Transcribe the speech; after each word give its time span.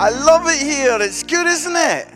I 0.00 0.08
love 0.08 0.46
it 0.46 0.62
here. 0.62 0.96
It's 1.02 1.22
good, 1.22 1.46
isn't 1.46 1.76
it? 1.76 2.08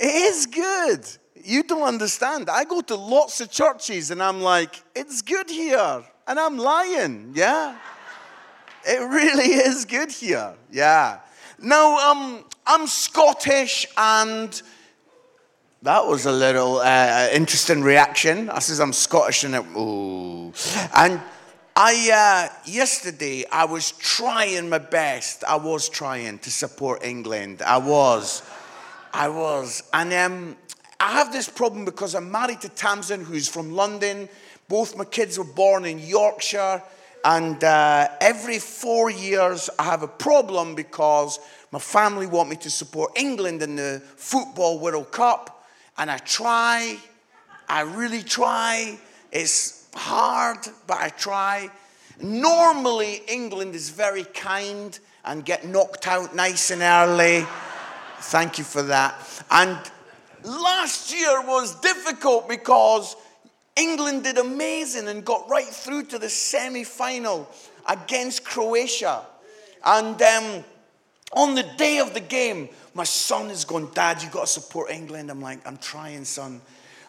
It 0.00 0.06
is 0.06 0.46
good. 0.46 1.04
You 1.34 1.64
don't 1.64 1.82
understand. 1.82 2.48
I 2.48 2.62
go 2.62 2.80
to 2.80 2.94
lots 2.94 3.40
of 3.40 3.50
churches 3.50 4.12
and 4.12 4.22
I'm 4.22 4.40
like, 4.40 4.80
it's 4.94 5.20
good 5.20 5.50
here. 5.50 6.04
And 6.28 6.38
I'm 6.38 6.56
lying, 6.58 7.32
yeah? 7.34 7.76
It 8.84 9.00
really 9.00 9.52
is 9.68 9.84
good 9.84 10.12
here, 10.12 10.54
yeah. 10.70 11.18
Now, 11.58 11.96
um, 12.08 12.44
I'm 12.64 12.86
Scottish 12.86 13.84
and 13.96 14.62
that 15.82 16.06
was 16.06 16.26
a 16.26 16.32
little 16.32 16.78
uh, 16.78 17.30
interesting 17.32 17.82
reaction. 17.82 18.48
I 18.48 18.60
says 18.60 18.78
I'm 18.78 18.92
Scottish 18.92 19.42
and 19.42 19.56
it. 19.56 19.64
And 20.94 21.20
I, 21.74 22.50
uh, 22.52 22.54
yesterday, 22.70 23.46
I 23.50 23.64
was 23.64 23.92
trying 23.92 24.68
my 24.68 24.78
best. 24.78 25.42
I 25.44 25.56
was 25.56 25.88
trying 25.88 26.38
to 26.40 26.50
support 26.50 27.02
England. 27.02 27.62
I 27.62 27.78
was. 27.78 28.42
I 29.14 29.28
was. 29.28 29.82
And 29.94 30.12
um, 30.12 30.56
I 31.00 31.12
have 31.12 31.32
this 31.32 31.48
problem 31.48 31.86
because 31.86 32.14
I'm 32.14 32.30
married 32.30 32.60
to 32.60 32.68
Tamsin, 32.68 33.24
who's 33.24 33.48
from 33.48 33.72
London. 33.72 34.28
Both 34.68 34.98
my 34.98 35.06
kids 35.06 35.38
were 35.38 35.44
born 35.44 35.86
in 35.86 35.98
Yorkshire. 35.98 36.82
And 37.24 37.62
uh, 37.64 38.08
every 38.20 38.58
four 38.58 39.10
years, 39.10 39.70
I 39.78 39.84
have 39.84 40.02
a 40.02 40.08
problem 40.08 40.74
because 40.74 41.38
my 41.70 41.78
family 41.78 42.26
want 42.26 42.50
me 42.50 42.56
to 42.56 42.70
support 42.70 43.12
England 43.16 43.62
in 43.62 43.76
the 43.76 44.02
Football 44.16 44.78
World 44.78 45.10
Cup. 45.10 45.64
And 45.96 46.10
I 46.10 46.18
try, 46.18 46.98
I 47.66 47.80
really 47.80 48.22
try. 48.22 48.98
It's 49.30 49.81
hard, 49.94 50.58
but 50.86 50.98
I 50.98 51.08
try. 51.10 51.70
Normally, 52.20 53.22
England 53.28 53.74
is 53.74 53.90
very 53.90 54.24
kind 54.24 54.98
and 55.24 55.44
get 55.44 55.66
knocked 55.66 56.06
out 56.06 56.34
nice 56.34 56.70
and 56.70 56.82
early. 56.82 57.46
Thank 58.18 58.58
you 58.58 58.64
for 58.64 58.82
that. 58.82 59.14
And 59.50 59.78
last 60.44 61.12
year 61.12 61.40
was 61.42 61.80
difficult 61.80 62.48
because 62.48 63.16
England 63.76 64.24
did 64.24 64.38
amazing 64.38 65.08
and 65.08 65.24
got 65.24 65.48
right 65.48 65.66
through 65.66 66.04
to 66.04 66.18
the 66.18 66.28
semi 66.28 66.84
final 66.84 67.48
against 67.88 68.44
Croatia. 68.44 69.22
And 69.84 70.20
um, 70.22 70.64
on 71.32 71.54
the 71.54 71.64
day 71.76 71.98
of 71.98 72.14
the 72.14 72.20
game, 72.20 72.68
my 72.94 73.04
son 73.04 73.50
is 73.50 73.64
going, 73.64 73.88
Dad, 73.94 74.22
you 74.22 74.28
got 74.28 74.42
to 74.42 74.46
support 74.46 74.90
England. 74.90 75.30
I'm 75.30 75.40
like, 75.40 75.66
I'm 75.66 75.78
trying, 75.78 76.24
son. 76.24 76.60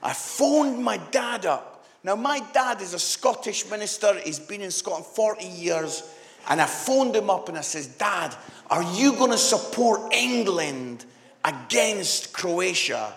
I 0.01 0.13
phoned 0.13 0.83
my 0.83 0.97
dad 0.97 1.45
up 1.45 1.72
now, 2.03 2.15
my 2.15 2.41
dad 2.53 2.81
is 2.81 2.93
a 2.93 2.99
Scottish 2.99 3.69
minister. 3.69 4.19
He's 4.19 4.39
been 4.39 4.61
in 4.61 4.71
Scotland 4.71 5.05
40 5.05 5.45
years. 5.45 6.03
And 6.49 6.59
I 6.59 6.65
phoned 6.65 7.15
him 7.15 7.29
up 7.29 7.47
and 7.47 7.57
I 7.57 7.61
says, 7.61 7.87
Dad, 7.87 8.35
are 8.69 8.83
you 8.83 9.13
going 9.13 9.31
to 9.31 9.37
support 9.37 10.13
England 10.13 11.05
against 11.45 12.33
Croatia? 12.33 13.13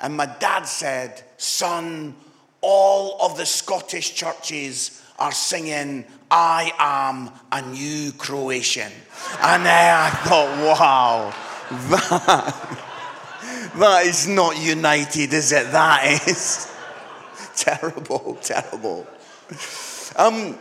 And 0.00 0.16
my 0.16 0.26
dad 0.26 0.62
said, 0.62 1.24
Son, 1.36 2.14
all 2.60 3.20
of 3.20 3.36
the 3.36 3.44
Scottish 3.44 4.14
churches 4.14 5.02
are 5.18 5.32
singing, 5.32 6.04
I 6.30 6.72
am 6.78 7.30
a 7.50 7.68
new 7.68 8.12
Croatian. 8.12 8.92
And 9.42 9.66
I 9.66 10.10
thought, 10.10 10.78
wow, 10.78 11.34
that, 11.90 13.72
that 13.74 14.06
is 14.06 14.28
not 14.28 14.56
united, 14.56 15.32
is 15.32 15.50
it? 15.50 15.72
That 15.72 16.22
is 16.28 16.72
terrible, 17.64 18.38
terrible. 18.40 19.04
Um, 20.14 20.56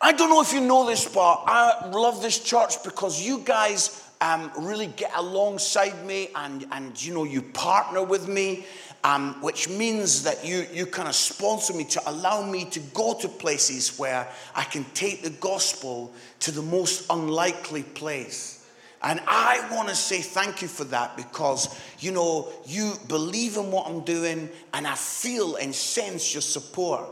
I 0.00 0.12
don't 0.12 0.30
know 0.30 0.40
if 0.40 0.52
you 0.54 0.60
know 0.60 0.86
this, 0.86 1.06
but 1.12 1.44
I 1.46 1.90
love 1.90 2.22
this 2.22 2.38
church 2.38 2.82
because 2.82 3.20
you 3.20 3.40
guys 3.40 4.02
um, 4.22 4.50
really 4.58 4.86
get 4.86 5.12
alongside 5.14 6.06
me 6.06 6.30
and, 6.34 6.64
and 6.72 7.04
you 7.04 7.12
know 7.12 7.24
you 7.24 7.42
partner 7.42 8.02
with 8.02 8.28
me, 8.28 8.64
um, 9.04 9.42
which 9.42 9.68
means 9.68 10.22
that 10.22 10.42
you 10.42 10.66
you 10.72 10.86
kind 10.86 11.08
of 11.08 11.14
sponsor 11.14 11.74
me 11.74 11.84
to 11.84 12.10
allow 12.10 12.42
me 12.42 12.64
to 12.66 12.80
go 12.94 13.12
to 13.20 13.28
places 13.28 13.98
where 13.98 14.26
I 14.54 14.64
can 14.64 14.84
take 14.94 15.22
the 15.22 15.30
gospel 15.30 16.14
to 16.40 16.50
the 16.50 16.62
most 16.62 17.06
unlikely 17.10 17.82
place. 17.82 18.61
And 19.02 19.20
I 19.26 19.68
want 19.72 19.88
to 19.88 19.96
say 19.96 20.20
thank 20.20 20.62
you 20.62 20.68
for 20.68 20.84
that 20.84 21.16
because, 21.16 21.78
you 21.98 22.12
know, 22.12 22.48
you 22.66 22.94
believe 23.08 23.56
in 23.56 23.70
what 23.70 23.88
I'm 23.88 24.00
doing 24.00 24.48
and 24.72 24.86
I 24.86 24.94
feel 24.94 25.56
and 25.56 25.74
sense 25.74 26.32
your 26.34 26.42
support. 26.42 27.02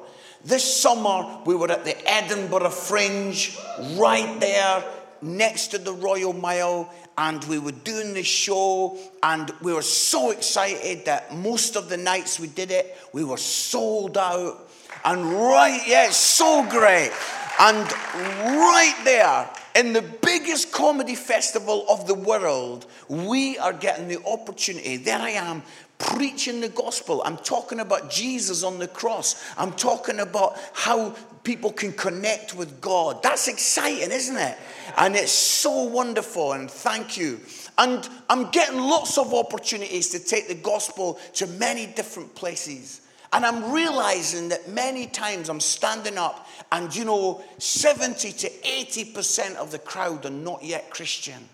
This 0.44 0.80
summer, 0.80 1.40
we 1.44 1.54
were 1.54 1.70
at 1.70 1.84
the 1.84 1.96
Edinburgh 2.08 2.70
Fringe, 2.70 3.58
right 3.96 4.40
there 4.40 4.84
next 5.20 5.68
to 5.68 5.78
the 5.78 5.92
Royal 5.92 6.32
Mile, 6.32 6.90
and 7.18 7.44
we 7.44 7.58
were 7.58 7.72
doing 7.72 8.14
the 8.14 8.22
show, 8.22 8.96
and 9.22 9.52
we 9.60 9.74
were 9.74 9.82
so 9.82 10.30
excited 10.30 11.04
that 11.04 11.34
most 11.34 11.76
of 11.76 11.90
the 11.90 11.96
nights 11.98 12.40
we 12.40 12.46
did 12.46 12.70
it, 12.70 12.96
we 13.12 13.22
were 13.24 13.36
sold 13.36 14.16
out. 14.16 14.70
And 15.04 15.24
right, 15.24 15.82
yeah, 15.86 16.08
so 16.10 16.66
great. 16.70 17.12
And 17.58 17.86
right 17.86 18.98
there, 19.04 19.50
in 19.74 19.92
the 19.92 20.02
biggest 20.02 20.72
comedy 20.72 21.14
festival 21.14 21.84
of 21.88 22.06
the 22.06 22.14
world, 22.14 22.86
we 23.08 23.58
are 23.58 23.72
getting 23.72 24.08
the 24.08 24.22
opportunity. 24.24 24.96
There 24.96 25.18
I 25.18 25.30
am 25.30 25.62
preaching 25.98 26.60
the 26.60 26.68
gospel. 26.68 27.22
I'm 27.24 27.36
talking 27.36 27.80
about 27.80 28.10
Jesus 28.10 28.62
on 28.64 28.78
the 28.78 28.88
cross. 28.88 29.42
I'm 29.56 29.72
talking 29.72 30.20
about 30.20 30.56
how 30.72 31.14
people 31.44 31.72
can 31.72 31.92
connect 31.92 32.54
with 32.54 32.80
God. 32.80 33.22
That's 33.22 33.48
exciting, 33.48 34.10
isn't 34.10 34.36
it? 34.36 34.56
And 34.96 35.14
it's 35.14 35.32
so 35.32 35.84
wonderful. 35.84 36.52
And 36.52 36.70
thank 36.70 37.16
you. 37.16 37.40
And 37.78 38.08
I'm 38.28 38.50
getting 38.50 38.78
lots 38.78 39.18
of 39.18 39.32
opportunities 39.32 40.08
to 40.10 40.18
take 40.18 40.48
the 40.48 40.54
gospel 40.54 41.18
to 41.34 41.46
many 41.46 41.86
different 41.86 42.34
places. 42.34 43.02
And 43.32 43.46
I'm 43.46 43.72
realizing 43.72 44.48
that 44.48 44.68
many 44.68 45.06
times 45.06 45.48
I'm 45.48 45.60
standing 45.60 46.18
up 46.18 46.48
and, 46.72 46.94
you 46.94 47.04
know, 47.04 47.42
70 47.58 48.32
to 48.32 48.48
80% 48.48 49.54
of 49.56 49.70
the 49.70 49.78
crowd 49.78 50.26
are 50.26 50.30
not 50.30 50.64
yet 50.64 50.90
Christian. 50.90 51.48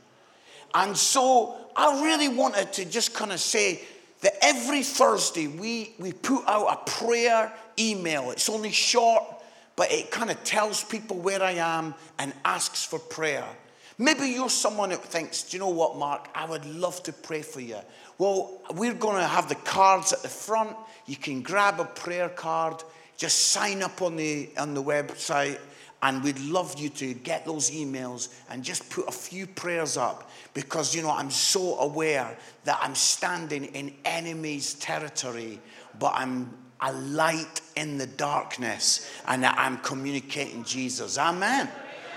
And 0.74 0.96
so 0.96 1.54
I 1.74 2.02
really 2.02 2.28
wanted 2.28 2.72
to 2.74 2.84
just 2.86 3.14
kind 3.14 3.32
of 3.32 3.40
say 3.40 3.82
that 4.22 4.32
every 4.42 4.82
Thursday 4.82 5.46
we, 5.46 5.92
we 5.98 6.12
put 6.12 6.44
out 6.46 6.66
a 6.66 6.90
prayer 6.90 7.52
email. 7.78 8.30
It's 8.30 8.48
only 8.48 8.72
short, 8.72 9.22
but 9.76 9.92
it 9.92 10.10
kind 10.10 10.30
of 10.30 10.42
tells 10.44 10.82
people 10.82 11.18
where 11.18 11.42
I 11.42 11.52
am 11.52 11.94
and 12.18 12.32
asks 12.44 12.84
for 12.84 12.98
prayer. 12.98 13.44
Maybe 13.98 14.26
you're 14.26 14.50
someone 14.50 14.90
that 14.90 15.02
thinks, 15.02 15.42
do 15.44 15.56
you 15.56 15.60
know 15.60 15.70
what, 15.70 15.96
Mark? 15.96 16.28
I 16.34 16.44
would 16.44 16.66
love 16.66 17.02
to 17.04 17.12
pray 17.12 17.40
for 17.42 17.60
you. 17.60 17.78
Well, 18.18 18.60
we're 18.74 18.94
going 18.94 19.16
to 19.16 19.26
have 19.26 19.48
the 19.48 19.54
cards 19.54 20.12
at 20.12 20.22
the 20.22 20.28
front. 20.28 20.76
You 21.06 21.16
can 21.16 21.40
grab 21.40 21.80
a 21.80 21.84
prayer 21.84 22.28
card, 22.28 22.82
just 23.16 23.48
sign 23.48 23.82
up 23.82 24.02
on 24.02 24.16
the, 24.16 24.50
on 24.58 24.74
the 24.74 24.82
website, 24.82 25.58
and 26.02 26.22
we'd 26.22 26.38
love 26.40 26.78
you 26.78 26.90
to 26.90 27.14
get 27.14 27.46
those 27.46 27.70
emails 27.70 28.28
and 28.50 28.62
just 28.62 28.88
put 28.90 29.08
a 29.08 29.12
few 29.12 29.46
prayers 29.46 29.96
up 29.96 30.30
because, 30.52 30.94
you 30.94 31.02
know, 31.02 31.10
I'm 31.10 31.30
so 31.30 31.78
aware 31.78 32.36
that 32.64 32.78
I'm 32.82 32.94
standing 32.94 33.64
in 33.66 33.94
enemy's 34.04 34.74
territory, 34.74 35.58
but 35.98 36.12
I'm 36.14 36.54
a 36.80 36.92
light 36.92 37.62
in 37.76 37.96
the 37.96 38.06
darkness 38.06 39.10
and 39.26 39.46
I'm 39.46 39.78
communicating 39.78 40.64
Jesus. 40.64 41.16
Amen. 41.16 41.68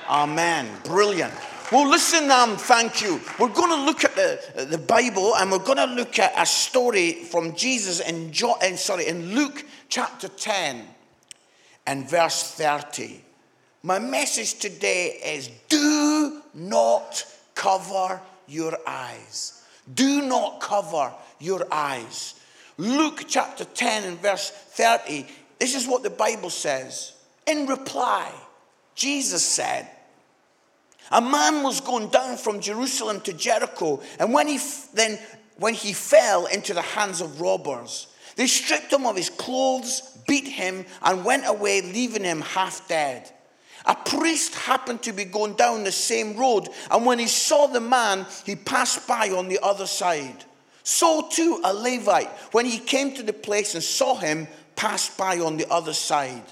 Amen. 0.10 0.68
Brilliant. 0.84 1.34
Well, 1.72 1.88
listen, 1.88 2.32
um, 2.32 2.58
thank 2.58 3.00
you. 3.00 3.22
We're 3.38 3.50
going 3.50 3.70
to 3.70 3.86
look 3.86 4.04
at 4.04 4.16
the, 4.16 4.66
the 4.66 4.80
Bible 4.80 5.36
and 5.36 5.52
we're 5.52 5.60
going 5.60 5.78
to 5.78 5.86
look 5.86 6.18
at 6.18 6.34
a 6.36 6.44
story 6.44 7.12
from 7.12 7.56
Jesus 7.56 8.00
in, 8.00 8.32
John, 8.32 8.56
in, 8.64 8.76
sorry, 8.76 9.08
in 9.08 9.36
Luke 9.36 9.64
chapter 9.88 10.30
10 10.30 10.84
and 11.86 12.10
verse 12.10 12.56
30. 12.56 13.22
My 13.84 14.00
message 14.00 14.56
today 14.56 15.20
is 15.24 15.52
do 15.68 16.42
not 16.56 17.24
cover 17.54 18.20
your 18.48 18.76
eyes. 18.88 19.64
Do 19.94 20.24
not 20.24 20.62
cover 20.62 21.14
your 21.40 21.68
eyes. 21.72 22.34
Luke 22.80 23.26
chapter 23.28 23.64
10 23.64 24.06
and 24.06 24.20
verse 24.20 24.50
30, 24.50 25.28
this 25.60 25.76
is 25.76 25.88
what 25.88 26.02
the 26.02 26.10
Bible 26.10 26.50
says. 26.50 27.14
In 27.46 27.68
reply, 27.68 28.32
Jesus 28.96 29.44
said, 29.44 29.88
a 31.12 31.22
man 31.22 31.64
was 31.64 31.82
going 31.82 32.10
down 32.10 32.38
from 32.38 32.60
Jerusalem 32.60 33.22
to 33.22 33.34
Jericho, 33.34 34.02
and 34.20 34.34
when 34.34 34.48
he 34.48 34.60
then 34.94 35.20
when 35.58 35.74
he 35.74 35.94
fell 35.94 36.46
into 36.46 36.74
the 36.74 36.82
hands 36.82 37.22
of 37.22 37.42
robbers, 37.42 38.08
they 38.36 38.48
stripped 38.48 38.94
him 38.94 39.06
of 39.06 39.18
his 39.18 39.30
clothes, 39.30 40.18
beat 40.28 40.48
him, 40.48 40.86
and 41.02 41.26
went 41.26 41.46
away, 41.46 41.82
leaving 41.82 42.24
him 42.24 42.42
half 42.42 42.88
dead. 42.88 43.30
A 43.86 43.96
priest 43.96 44.56
happened 44.56 45.04
to 45.04 45.12
be 45.12 45.26
going 45.26 45.54
down 45.54 45.84
the 45.84 45.92
same 45.92 46.38
road, 46.38 46.70
and 46.92 47.06
when 47.06 47.20
he 47.20 47.28
saw 47.28 47.68
the 47.68 47.82
man, 47.82 48.26
he 48.46 48.56
passed 48.56 49.08
by 49.08 49.30
on 49.30 49.48
the 49.48 49.60
other 49.62 49.88
side. 49.88 50.46
So 50.84 51.28
too 51.30 51.62
a 51.64 51.74
Levite, 51.74 52.30
when 52.52 52.66
he 52.66 52.80
came 52.80 53.14
to 53.16 53.24
the 53.24 53.34
place 53.34 53.76
and 53.76 53.84
saw 53.84 54.16
him, 54.16 54.48
passed 54.76 55.18
by 55.18 55.40
on 55.40 55.58
the 55.58 55.70
other 55.70 55.94
side. 55.94 56.44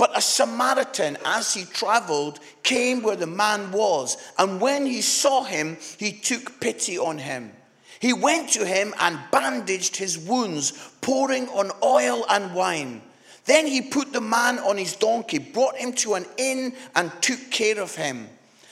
But 0.00 0.16
a 0.16 0.22
Samaritan, 0.22 1.18
as 1.26 1.52
he 1.52 1.66
traveled, 1.66 2.40
came 2.62 3.02
where 3.02 3.16
the 3.16 3.26
man 3.26 3.70
was, 3.70 4.16
and 4.38 4.58
when 4.58 4.86
he 4.86 5.02
saw 5.02 5.44
him, 5.44 5.76
he 5.98 6.10
took 6.10 6.58
pity 6.58 6.96
on 6.96 7.18
him. 7.18 7.52
He 7.98 8.14
went 8.14 8.48
to 8.52 8.64
him 8.64 8.94
and 8.98 9.18
bandaged 9.30 9.96
his 9.96 10.16
wounds, 10.16 10.72
pouring 11.02 11.50
on 11.50 11.70
oil 11.82 12.24
and 12.30 12.54
wine. 12.54 13.02
Then 13.44 13.66
he 13.66 13.82
put 13.82 14.14
the 14.14 14.22
man 14.22 14.58
on 14.60 14.78
his 14.78 14.96
donkey, 14.96 15.36
brought 15.36 15.76
him 15.76 15.92
to 15.96 16.14
an 16.14 16.24
inn, 16.38 16.72
and 16.96 17.12
took 17.20 17.50
care 17.50 17.78
of 17.78 17.94
him. 17.94 18.26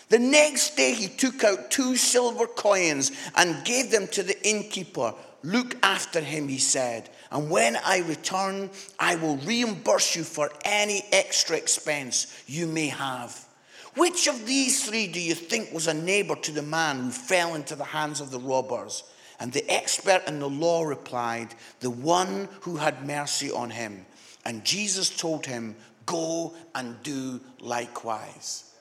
The 0.09 0.19
next 0.19 0.77
day 0.77 0.95
he 0.95 1.09
took 1.09 1.45
out 1.45 1.71
two 1.71 1.97
silver 1.97 2.47
coins 2.47 3.13
and 3.37 3.67
gave 3.67 3.91
them 3.91 4.07
to 4.13 4.23
the 4.23 4.49
innkeeper. 4.49 5.13
Look 5.43 5.77
after 5.85 6.21
him, 6.21 6.49
he 6.49 6.59
said, 6.59 7.11
and 7.31 7.49
when 7.49 7.77
I 7.77 7.99
return, 7.99 8.71
I 8.99 9.17
will 9.17 9.37
reimburse 9.39 10.17
you 10.17 10.25
for 10.25 10.51
any 10.65 11.03
extra 11.13 11.57
expense 11.57 12.43
you 12.47 12.67
may 12.67 12.89
have. 12.89 13.47
Which 13.95 14.27
of 14.27 14.47
these 14.47 14.85
three 14.85 15.07
do 15.07 15.21
you 15.21 15.35
think 15.35 15.73
was 15.73 15.87
a 15.87 15.95
neighbor 15.95 16.37
to 16.37 16.53
the 16.53 16.63
man 16.63 17.05
who 17.05 17.11
fell 17.11 17.55
into 17.55 17.77
the 17.77 17.85
hands 17.85 18.21
of 18.21 18.31
the 18.31 18.41
robbers? 18.41 19.05
And 19.41 19.53
the 19.53 19.69
expert 19.71 20.23
in 20.27 20.41
the 20.41 20.49
law 20.49 20.85
replied, 20.85 21.55
The 21.81 21.91
one 21.91 22.49
who 22.63 22.77
had 22.77 23.07
mercy 23.07 23.51
on 23.51 23.71
him. 23.71 24.07
And 24.45 24.65
Jesus 24.65 25.11
told 25.11 25.47
him, 25.47 25.77
Go 26.07 26.55
and 26.75 27.01
do 27.03 27.41
likewise. 27.61 28.73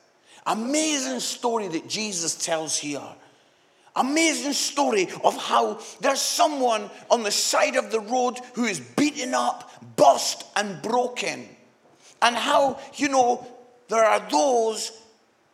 Amazing 0.46 1.20
story 1.20 1.68
that 1.68 1.90
Jesus 1.90 2.36
tells 2.36 2.78
here. 2.78 3.02
Amazing 3.98 4.54
story 4.54 5.10
of 5.24 5.36
how 5.36 5.80
there's 6.02 6.22
someone 6.22 6.90
on 7.10 7.24
the 7.24 7.32
side 7.32 7.76
of 7.76 7.92
the 7.92 8.00
road 8.00 8.40
who 8.54 8.66
is 8.66 8.80
beaten 8.80 9.34
up, 9.34 9.72
bust, 9.96 10.46
and 10.56 10.82
broken. 10.84 11.50
And 12.22 12.36
how, 12.36 12.80
you 12.96 13.10
know, 13.10 13.46
there 13.90 14.06
are 14.06 14.22
those 14.30 14.92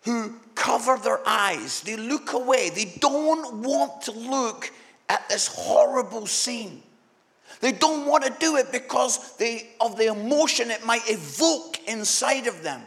who 0.04 0.36
cover 0.56 0.98
their 0.98 1.26
eyes. 1.26 1.82
They 1.82 1.96
look 1.96 2.34
away. 2.34 2.70
They 2.70 2.94
don't 3.00 3.64
want 3.64 4.02
to 4.04 4.12
look 4.12 4.72
at 5.08 5.28
this 5.30 5.48
horrible 5.48 6.28
scene. 6.28 6.84
They 7.62 7.72
don't 7.72 8.06
want 8.06 8.26
to 8.26 8.34
do 8.40 8.58
it 8.58 8.74
because 8.74 9.38
they, 9.38 9.70
of 9.80 9.98
the 9.98 10.08
emotion 10.08 10.70
it 10.70 10.86
might 10.86 11.10
evoke 11.10 11.80
inside 11.88 12.48
of 12.48 12.62
them. 12.62 12.82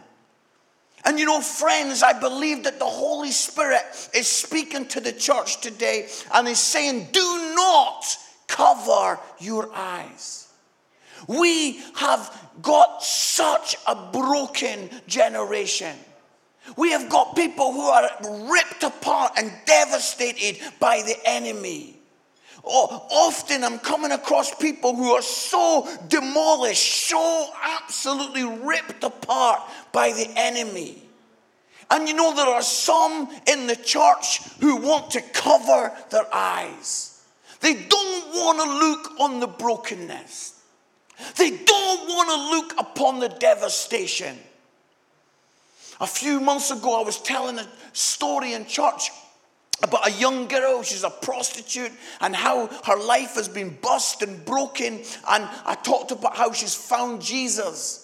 And 1.07 1.21
you 1.21 1.25
know, 1.25 1.41
friends, 1.41 2.03
I 2.03 2.19
believe 2.19 2.65
that 2.65 2.81
the 2.81 2.85
Holy 2.85 3.31
Spirit 3.31 3.83
is 4.13 4.27
speaking 4.27 4.87
to 4.89 5.01
the 5.01 5.13
church 5.13 5.61
today 5.61 6.09
and 6.35 6.49
is 6.49 6.59
saying, 6.59 7.09
do 7.13 7.55
not 7.55 8.05
cover 8.49 9.21
your 9.39 9.71
eyes. 9.73 10.49
We 11.29 11.81
have 11.95 12.51
got 12.61 13.05
such 13.05 13.77
a 13.87 13.95
broken 14.13 14.91
generation. 15.07 15.97
We 16.77 16.91
have 16.91 17.09
got 17.09 17.37
people 17.37 17.73
who 17.73 17.83
are 17.83 18.11
ripped 18.51 18.83
apart 18.83 19.33
and 19.37 19.53
devastated 19.65 20.59
by 20.81 21.03
the 21.03 21.17
enemy. 21.25 21.96
Oh, 22.69 23.07
often 23.11 23.63
I'm 23.63 23.79
coming 23.79 24.11
across 24.11 24.53
people 24.53 24.97
who 24.97 25.13
are 25.13 25.23
so 25.23 25.89
demolished, 26.09 27.09
so 27.09 27.49
absolutely 27.63 28.43
ripped 28.43 29.05
apart 29.05 29.63
by 29.93 30.11
the 30.11 30.29
enemy. 30.35 31.01
And 31.91 32.09
you 32.09 32.15
know, 32.15 32.35
there 32.35 32.49
are 32.49 32.63
some 32.63 33.31
in 33.47 33.69
the 33.69 33.77
church 33.77 34.41
who 34.61 34.77
want 34.77 35.13
to 35.13 35.21
cover 35.21 35.93
their 36.11 36.27
eyes. 36.35 37.25
They 37.61 37.75
don't 37.75 38.35
want 38.35 38.59
to 38.59 38.87
look 38.87 39.21
on 39.21 39.39
the 39.39 39.47
brokenness, 39.47 40.61
they 41.37 41.51
don't 41.51 42.09
want 42.09 42.29
to 42.29 42.57
look 42.57 42.81
upon 42.81 43.21
the 43.21 43.29
devastation. 43.29 44.37
A 45.99 46.07
few 46.07 46.41
months 46.41 46.71
ago, 46.71 47.01
I 47.01 47.05
was 47.05 47.23
telling 47.23 47.59
a 47.59 47.67
story 47.95 48.53
in 48.53 48.67
church 48.67 49.11
about 49.83 50.09
a 50.09 50.13
young 50.13 50.49
girl, 50.49 50.83
she's 50.83 51.05
a 51.05 51.11
prostitute, 51.11 51.93
and 52.21 52.35
how 52.35 52.69
her 52.85 52.97
life 52.97 53.35
has 53.35 53.49
been 53.49 53.77
bust 53.83 54.23
and 54.23 54.45
broken. 54.45 55.03
And 55.29 55.49
I 55.65 55.77
talked 55.83 56.11
about 56.13 56.37
how 56.37 56.53
she's 56.53 56.75
found 56.75 57.21
Jesus. 57.21 58.03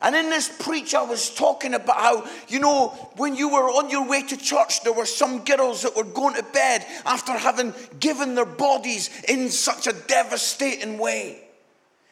And 0.00 0.14
in 0.14 0.28
this 0.28 0.54
preach, 0.60 0.94
I 0.94 1.02
was 1.02 1.34
talking 1.34 1.74
about 1.74 1.96
how, 1.96 2.28
you 2.48 2.60
know, 2.60 2.88
when 3.16 3.34
you 3.34 3.48
were 3.48 3.70
on 3.70 3.90
your 3.90 4.06
way 4.06 4.22
to 4.22 4.36
church, 4.36 4.82
there 4.82 4.92
were 4.92 5.06
some 5.06 5.44
girls 5.44 5.82
that 5.82 5.96
were 5.96 6.04
going 6.04 6.34
to 6.34 6.42
bed 6.42 6.84
after 7.06 7.32
having 7.32 7.72
given 8.00 8.34
their 8.34 8.44
bodies 8.44 9.08
in 9.28 9.48
such 9.48 9.86
a 9.86 9.92
devastating 9.92 10.98
way. 10.98 11.40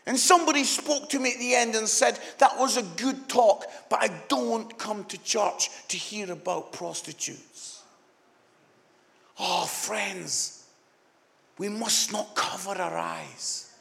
And 0.07 0.19
somebody 0.19 0.65
spoke 0.65 1.11
to 1.11 1.21
me 1.21 1.33
at 1.33 1.39
the 1.39 1.55
end 1.55 1.75
and 1.75 1.87
said, 1.87 2.19
That 2.39 2.59
was 2.59 2.77
a 2.77 2.83
good 2.83 3.29
talk, 3.29 3.67
but 3.89 4.01
I 4.01 4.09
don't 4.29 4.77
come 4.79 5.05
to 5.05 5.23
church 5.23 5.69
to 5.89 5.97
hear 5.97 6.33
about 6.33 6.73
prostitutes. 6.73 7.72
Oh, 9.45 9.65
friends, 9.65 10.65
we 11.59 11.69
must 11.69 12.13
not 12.13 12.37
cover 12.37 12.81
our 12.81 12.97
eyes. 12.97 13.75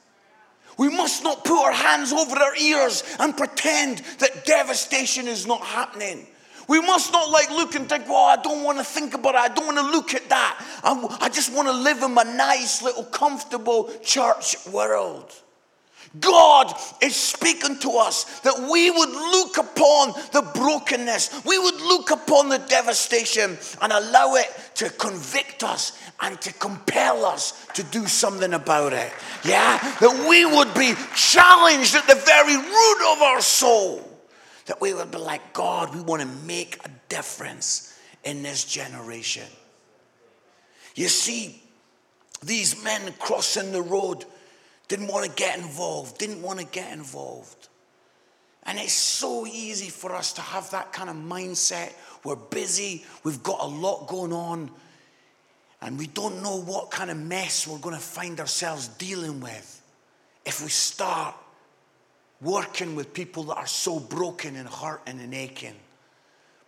We 0.80 0.90
must 0.90 1.24
not 1.24 1.46
put 1.46 1.64
our 1.64 1.72
hands 1.72 2.12
over 2.12 2.36
our 2.36 2.56
ears 2.56 3.04
and 3.20 3.38
pretend 3.38 4.00
that 4.18 4.44
devastation 4.46 5.28
is 5.28 5.46
not 5.46 5.62
happening. 5.62 6.26
We 6.68 6.82
must 6.82 7.12
not 7.14 7.30
like 7.30 7.52
look 7.52 7.76
and 7.76 7.88
think, 7.88 8.08
well, 8.08 8.26
I 8.26 8.42
don't 8.42 8.64
want 8.64 8.80
to 8.80 8.84
think 8.84 9.14
about 9.14 9.36
it. 9.36 9.42
I 9.42 9.50
don't 9.50 9.68
want 9.68 9.78
to 9.78 9.92
look 9.92 10.16
at 10.16 10.30
that. 10.30 10.66
I, 10.84 11.18
I 11.22 11.30
just 11.30 11.54
want 11.54 11.68
to 11.68 11.74
live 11.74 12.02
in 12.02 12.16
my 12.16 12.24
nice 12.24 12.82
little 12.82 13.04
comfortable 13.04 13.92
church 14.04 14.56
world. 14.66 15.32
God 16.20 16.74
is 17.02 17.16
speaking 17.16 17.80
to 17.80 17.92
us 17.92 18.42
that 18.42 18.68
we 18.70 18.92
would 18.92 19.10
look 19.10 19.58
upon 19.58 20.10
the 20.34 20.42
brokenness, 20.54 21.44
we 21.46 21.58
would 21.58 21.80
look 21.80 22.12
upon 22.12 22.50
the 22.50 22.58
devastation 22.58 23.58
and 23.82 23.94
allow 23.94 24.36
it 24.36 24.48
to 24.76 24.90
convict 24.90 25.64
us 25.64 25.98
and 26.20 26.40
to 26.42 26.52
compel 26.54 27.26
us 27.26 27.66
to 27.76 27.84
do 27.84 28.08
something 28.08 28.54
about 28.54 28.92
it. 28.92 29.12
Yeah? 29.46 29.78
That 30.02 30.28
we 30.30 30.46
would 30.46 30.74
be 30.74 30.94
challenged 31.16 31.96
at 31.96 32.08
the 32.08 32.16
very 32.16 32.58
root 32.58 33.14
of 33.14 33.22
our 33.22 33.42
soul. 33.42 34.08
That 34.66 34.82
we 34.82 34.94
would 34.94 35.12
be 35.12 35.18
like, 35.18 35.54
God, 35.54 35.96
we 35.96 36.02
want 36.02 36.22
to 36.22 36.28
make 36.46 36.78
a 36.86 36.90
difference 37.08 37.98
in 38.26 38.44
this 38.44 38.66
generation. 38.66 39.48
You 40.96 41.08
see, 41.08 41.64
these 42.44 42.84
men 42.84 43.14
crossing 43.18 43.72
the 43.72 43.82
road 43.82 44.26
didn't 44.92 45.08
want 45.08 45.24
to 45.26 45.32
get 45.32 45.58
involved, 45.58 46.18
didn't 46.18 46.42
want 46.42 46.60
to 46.60 46.66
get 46.66 46.92
involved. 46.92 47.70
And 48.64 48.78
it's 48.78 48.92
so 48.92 49.48
easy 49.48 49.90
for 49.90 50.14
us 50.14 50.34
to 50.34 50.42
have 50.42 50.70
that 50.72 50.92
kind 50.92 51.10
of 51.10 51.16
mindset. 51.16 51.94
We're 52.26 52.36
busy, 52.36 53.06
we've 53.24 53.42
got 53.42 53.62
a 53.62 53.68
lot 53.68 54.08
going 54.08 54.34
on, 54.34 54.70
and 55.82 55.98
we 55.98 56.08
don't 56.08 56.44
know 56.44 56.60
what 56.60 56.92
kind 56.92 57.10
of 57.10 57.16
mess 57.16 57.66
we're 57.66 57.78
going 57.78 57.96
to 57.96 58.02
find 58.02 58.42
ourselves 58.42 58.90
dealing 58.90 59.40
with 59.40 59.82
if 60.46 60.62
we 60.62 60.68
start 60.68 61.36
working 62.42 62.94
with 62.94 63.14
people 63.14 63.44
that 63.44 63.56
are 63.56 63.68
so 63.68 63.98
broken 63.98 64.58
and 64.58 64.68
hurting 64.68 65.22
and 65.22 65.34
aching. 65.34 65.76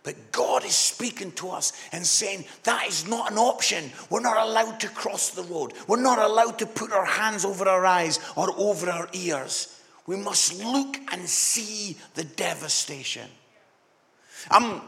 But 0.04 0.32
God 0.32 0.66
is 0.66 0.74
speaking 0.74 1.32
to 1.32 1.48
us 1.48 1.72
and 1.90 2.06
saying 2.06 2.44
that 2.64 2.86
is 2.86 3.08
not 3.08 3.32
an 3.32 3.38
option. 3.38 3.90
We're 4.10 4.20
not 4.20 4.46
allowed 4.46 4.78
to 4.80 4.88
cross 4.88 5.30
the 5.30 5.42
road. 5.42 5.72
We're 5.88 6.00
not 6.00 6.18
allowed 6.18 6.58
to 6.58 6.66
put 6.66 6.92
our 6.92 7.06
hands 7.06 7.44
over 7.44 7.66
our 7.66 7.84
eyes 7.86 8.20
or 8.36 8.50
over 8.58 8.90
our 8.90 9.08
ears. 9.14 9.80
We 10.06 10.16
must 10.16 10.62
look 10.62 10.98
and 11.10 11.26
see 11.26 11.96
the 12.14 12.24
devastation. 12.24 13.28
Um, 14.50 14.82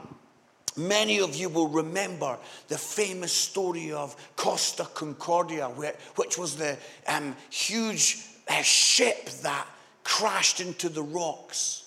many 0.77 1.21
of 1.21 1.35
you 1.35 1.49
will 1.49 1.69
remember 1.69 2.37
the 2.69 2.77
famous 2.77 3.33
story 3.33 3.93
of 3.93 4.15
Costa 4.37 4.85
Concordia, 4.93 5.69
which 5.69 6.37
was 6.37 6.57
the 6.57 6.77
um, 7.09 7.35
huge 7.49 8.23
uh, 8.49 8.61
ship 8.61 9.31
that 9.43 9.67
crashed 10.05 10.61
into 10.61 10.91
the 10.91 11.03
rocks. 11.03 11.86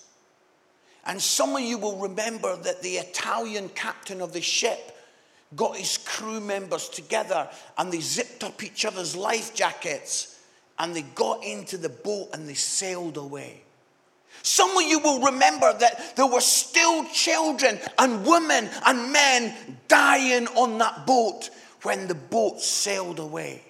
And 1.06 1.20
some 1.20 1.56
of 1.56 1.62
you 1.62 1.78
will 1.78 1.96
remember 1.96 2.56
that 2.56 2.82
the 2.82 2.96
Italian 2.96 3.70
captain 3.70 4.20
of 4.20 4.32
the 4.32 4.40
ship 4.40 4.96
got 5.56 5.76
his 5.76 5.98
crew 5.98 6.40
members 6.40 6.88
together 6.88 7.48
and 7.78 7.90
they 7.90 8.00
zipped 8.00 8.44
up 8.44 8.62
each 8.62 8.84
other's 8.84 9.16
life 9.16 9.54
jackets 9.54 10.38
and 10.78 10.94
they 10.94 11.02
got 11.02 11.44
into 11.44 11.76
the 11.76 11.88
boat 11.88 12.28
and 12.32 12.48
they 12.48 12.54
sailed 12.54 13.16
away. 13.16 13.62
Some 14.42 14.76
of 14.76 14.82
you 14.82 14.98
will 15.00 15.20
remember 15.20 15.72
that 15.72 16.16
there 16.16 16.26
were 16.26 16.40
still 16.40 17.04
children 17.06 17.78
and 17.98 18.24
women 18.24 18.70
and 18.86 19.12
men 19.12 19.78
dying 19.88 20.46
on 20.48 20.78
that 20.78 21.06
boat 21.06 21.50
when 21.82 22.06
the 22.06 22.14
boat 22.14 22.60
sailed 22.60 23.18
away. 23.18 23.62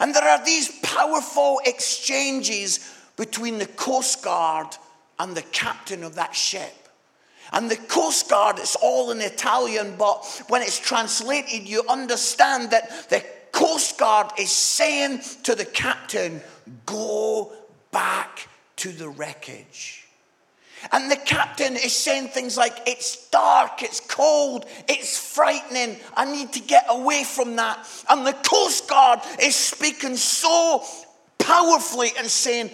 And 0.00 0.14
there 0.14 0.24
are 0.24 0.44
these 0.44 0.80
powerful 0.80 1.60
exchanges 1.66 2.92
between 3.16 3.58
the 3.58 3.66
Coast 3.66 4.24
Guard 4.24 4.76
and 5.22 5.36
the 5.36 5.42
captain 5.42 6.02
of 6.02 6.16
that 6.16 6.34
ship. 6.34 6.74
And 7.52 7.70
the 7.70 7.76
Coast 7.76 8.28
Guard, 8.28 8.58
it's 8.58 8.74
all 8.74 9.12
in 9.12 9.20
Italian, 9.20 9.94
but 9.96 10.42
when 10.48 10.62
it's 10.62 10.80
translated, 10.80 11.68
you 11.68 11.84
understand 11.88 12.72
that 12.72 13.08
the 13.08 13.24
Coast 13.52 13.98
Guard 13.98 14.32
is 14.36 14.50
saying 14.50 15.20
to 15.44 15.54
the 15.54 15.64
captain, 15.64 16.40
Go 16.86 17.52
back 17.92 18.48
to 18.76 18.88
the 18.90 19.08
wreckage. 19.08 20.08
And 20.90 21.08
the 21.08 21.16
captain 21.16 21.76
is 21.76 21.92
saying 21.92 22.28
things 22.28 22.56
like, 22.56 22.76
It's 22.86 23.28
dark, 23.28 23.84
it's 23.84 24.00
cold, 24.00 24.64
it's 24.88 25.16
frightening, 25.16 25.98
I 26.16 26.24
need 26.24 26.52
to 26.54 26.60
get 26.60 26.86
away 26.88 27.22
from 27.22 27.54
that. 27.56 27.86
And 28.08 28.26
the 28.26 28.32
Coast 28.32 28.88
Guard 28.88 29.20
is 29.40 29.54
speaking 29.54 30.16
so 30.16 30.82
powerfully 31.38 32.08
and 32.18 32.26
saying, 32.26 32.70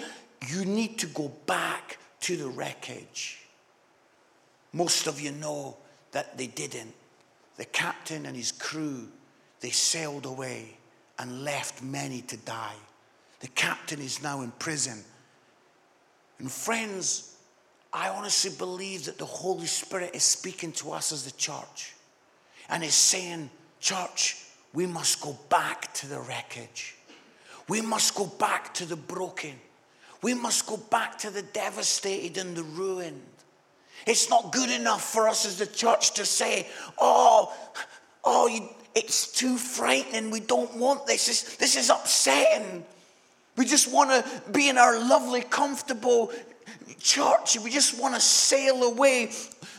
You 0.47 0.65
need 0.65 1.01
to 1.01 1.07
go 1.09 1.31
back 1.45 1.99
to 2.21 2.37
the 2.37 2.49
wreckage. 2.49 3.39
Most 4.73 5.07
of 5.07 5.21
you 5.21 5.33
know 5.33 5.77
that 6.13 6.37
they 6.37 6.47
didn't. 6.47 6.95
The 7.57 7.65
captain 7.65 8.27
and 8.27 8.37
his 8.37 8.53
crew, 8.53 9.09
they 9.61 9.71
sailed 9.71 10.27
away 10.27 10.77
and 11.19 11.45
left 11.45 11.83
many 11.83 12.23
to 12.23 12.37
die. 12.37 12.77
The 13.41 13.49
captain 13.49 14.01
is 14.01 14.23
now 14.23 14.43
in 14.43 14.51
prison. 14.53 15.03
And 16.39 16.51
friends, 16.51 17.37
I 17.93 18.09
honestly 18.11 18.53
believe 18.57 19.07
that 19.07 19.19
the 19.19 19.25
Holy 19.25 19.67
Spirit 19.67 20.15
is 20.15 20.23
speaking 20.23 20.73
to 20.73 20.93
us 20.93 21.13
as 21.13 21.25
the 21.25 21.33
church 21.33 21.95
and 22.69 22.85
is 22.85 22.95
saying, 22.95 23.51
Church, 23.81 24.37
we 24.75 24.87
must 24.87 25.21
go 25.21 25.39
back 25.49 25.93
to 25.95 26.09
the 26.09 26.21
wreckage. 26.21 26.97
We 27.69 27.81
must 27.81 28.15
go 28.15 28.27
back 28.27 28.75
to 28.75 28.87
the 28.87 28.97
broken. 28.97 29.55
We 30.23 30.35
must 30.35 30.67
go 30.67 30.77
back 30.77 31.19
to 31.19 31.31
the 31.31 31.43
devastated 31.43 32.39
and 32.39 32.57
the 32.57 32.65
ruined. 32.65 33.23
It's 34.07 34.31
not 34.31 34.53
good 34.53 34.71
enough 34.71 35.05
for 35.05 35.29
us 35.29 35.47
as 35.47 35.59
the 35.59 35.67
church 35.67 36.15
to 36.15 36.25
say, 36.25 36.67
oh, 36.99 37.53
oh, 38.25 38.47
you, 38.49 38.69
it's 38.95 39.31
too 39.33 39.57
frightening. 39.57 40.31
We 40.31 40.41
don't 40.41 40.75
want 40.77 41.07
this. 41.07 41.27
This, 41.27 41.57
this 41.57 41.77
is 41.77 41.91
upsetting. 41.91 42.85
We 43.57 43.65
just 43.65 43.93
want 43.93 44.11
to 44.11 44.51
be 44.51 44.69
in 44.69 44.79
our 44.79 44.99
lovely, 44.99 45.43
comfortable 45.43 46.33
church. 47.01 47.59
We 47.59 47.71
just 47.71 48.01
want 48.01 48.15
to 48.15 48.21
sail 48.21 48.83
away, 48.85 49.31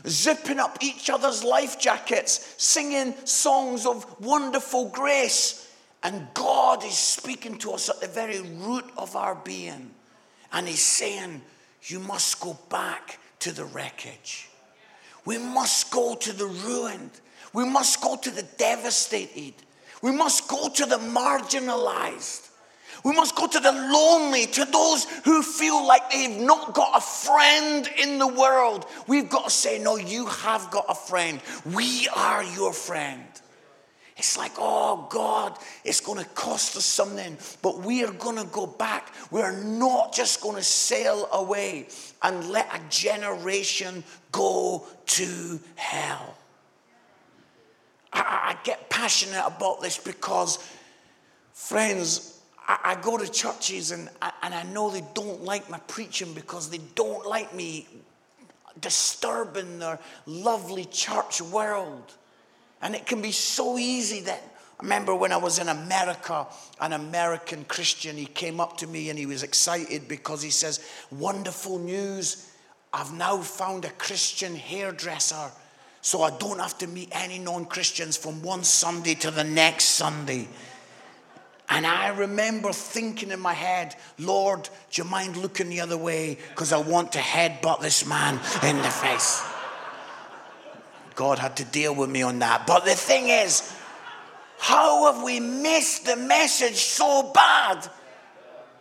zipping 0.07 0.59
up 0.59 0.77
each 0.81 1.09
other's 1.09 1.43
life 1.43 1.79
jackets, 1.79 2.55
singing 2.57 3.15
songs 3.25 3.85
of 3.85 4.05
wonderful 4.21 4.89
grace. 4.89 5.73
And 6.03 6.27
God 6.33 6.85
is 6.85 6.97
speaking 6.97 7.57
to 7.59 7.71
us 7.71 7.89
at 7.89 7.99
the 7.99 8.07
very 8.07 8.41
root 8.41 8.85
of 8.97 9.15
our 9.15 9.35
being. 9.35 9.91
And 10.51 10.67
He's 10.67 10.83
saying, 10.83 11.41
You 11.83 11.99
must 11.99 12.39
go 12.39 12.57
back 12.69 13.19
to 13.39 13.51
the 13.51 13.65
wreckage. 13.65 14.49
We 15.25 15.37
must 15.37 15.91
go 15.91 16.15
to 16.15 16.33
the 16.33 16.47
ruined. 16.47 17.11
We 17.53 17.65
must 17.65 18.01
go 18.01 18.15
to 18.15 18.31
the 18.31 18.43
devastated. 18.57 19.53
We 20.01 20.11
must 20.11 20.47
go 20.47 20.69
to 20.69 20.85
the 20.85 20.97
marginalized. 20.97 22.47
We 23.03 23.13
must 23.13 23.35
go 23.35 23.47
to 23.47 23.59
the 23.59 23.71
lonely, 23.71 24.45
to 24.47 24.65
those 24.65 25.05
who 25.23 25.41
feel 25.41 25.85
like 25.85 26.11
they've 26.11 26.41
not 26.41 26.73
got 26.73 26.97
a 26.97 27.01
friend 27.01 27.89
in 27.97 28.17
the 28.17 28.27
world. 28.27 28.85
We've 29.07 29.29
got 29.29 29.45
to 29.45 29.49
say, 29.49 29.79
No, 29.79 29.95
you 29.95 30.25
have 30.25 30.69
got 30.71 30.85
a 30.89 30.95
friend. 30.95 31.39
We 31.65 32.07
are 32.13 32.43
your 32.43 32.73
friend. 32.73 33.23
It's 34.19 34.37
like, 34.37 34.51
oh 34.57 35.07
God, 35.09 35.57
it's 35.85 36.01
going 36.01 36.19
to 36.19 36.29
cost 36.31 36.75
us 36.75 36.83
something, 36.83 37.37
but 37.61 37.79
we 37.79 38.03
are 38.03 38.11
going 38.11 38.35
to 38.35 38.45
go 38.51 38.67
back. 38.67 39.13
We're 39.31 39.63
not 39.63 40.13
just 40.13 40.41
going 40.41 40.57
to 40.57 40.61
sail 40.61 41.29
away 41.31 41.87
and 42.21 42.49
let 42.49 42.67
a 42.75 42.81
generation 42.89 44.03
go 44.33 44.85
to 45.05 45.59
hell. 45.75 46.35
I, 48.11 48.55
I 48.59 48.63
get 48.65 48.89
passionate 48.89 49.45
about 49.45 49.79
this 49.79 49.97
because, 49.97 50.59
friends, 51.53 52.41
I, 52.67 52.77
I 52.83 52.95
go 52.95 53.17
to 53.17 53.31
churches 53.31 53.91
and, 53.91 54.09
and 54.41 54.53
I 54.53 54.63
know 54.63 54.89
they 54.89 55.03
don't 55.13 55.45
like 55.45 55.69
my 55.69 55.79
preaching 55.87 56.33
because 56.33 56.69
they 56.69 56.81
don't 56.93 57.25
like 57.25 57.55
me 57.55 57.87
disturbing 58.81 59.79
their 59.79 59.97
lovely 60.25 60.83
church 60.83 61.41
world. 61.41 62.15
And 62.81 62.95
it 62.95 63.05
can 63.05 63.21
be 63.21 63.31
so 63.31 63.77
easy 63.77 64.21
that 64.21 64.41
I 64.79 64.83
remember 64.83 65.13
when 65.13 65.33
I 65.33 65.37
was 65.37 65.59
in 65.59 65.67
America, 65.67 66.47
an 66.79 66.93
American 66.93 67.65
Christian, 67.65 68.15
he 68.15 68.25
came 68.25 68.61
up 68.61 68.77
to 68.77 68.87
me 68.87 69.09
and 69.09 69.19
he 69.19 69.25
was 69.25 69.43
excited 69.43 70.07
because 70.07 70.41
he 70.41 70.51
says, 70.51 70.79
Wonderful 71.11 71.79
news. 71.79 72.49
I've 72.93 73.13
now 73.13 73.37
found 73.37 73.85
a 73.85 73.89
Christian 73.91 74.55
hairdresser, 74.55 75.51
so 76.01 76.23
I 76.23 76.31
don't 76.37 76.59
have 76.59 76.77
to 76.79 76.87
meet 76.87 77.09
any 77.11 77.37
non 77.37 77.65
Christians 77.65 78.17
from 78.17 78.41
one 78.41 78.63
Sunday 78.63 79.15
to 79.15 79.31
the 79.31 79.43
next 79.43 79.85
Sunday. 79.85 80.47
And 81.71 81.85
I 81.85 82.07
remember 82.07 82.73
thinking 82.73 83.29
in 83.29 83.39
my 83.39 83.53
head, 83.53 83.95
Lord, 84.17 84.63
do 84.91 85.01
you 85.03 85.07
mind 85.07 85.37
looking 85.37 85.69
the 85.69 85.81
other 85.81 85.97
way? 85.97 86.39
Because 86.49 86.73
I 86.73 86.79
want 86.79 87.11
to 87.11 87.19
headbutt 87.19 87.81
this 87.81 88.07
man 88.07 88.39
in 88.63 88.77
the 88.77 88.89
face. 88.89 89.43
God 91.19 91.37
had 91.37 91.57
to 91.57 91.65
deal 91.65 91.93
with 91.93 92.09
me 92.09 92.21
on 92.21 92.39
that. 92.39 92.65
But 92.65 92.85
the 92.85 92.95
thing 92.95 93.27
is, 93.27 93.75
how 94.57 95.11
have 95.11 95.21
we 95.21 95.41
missed 95.41 96.05
the 96.05 96.15
message 96.15 96.77
so 96.77 97.33
bad 97.33 97.85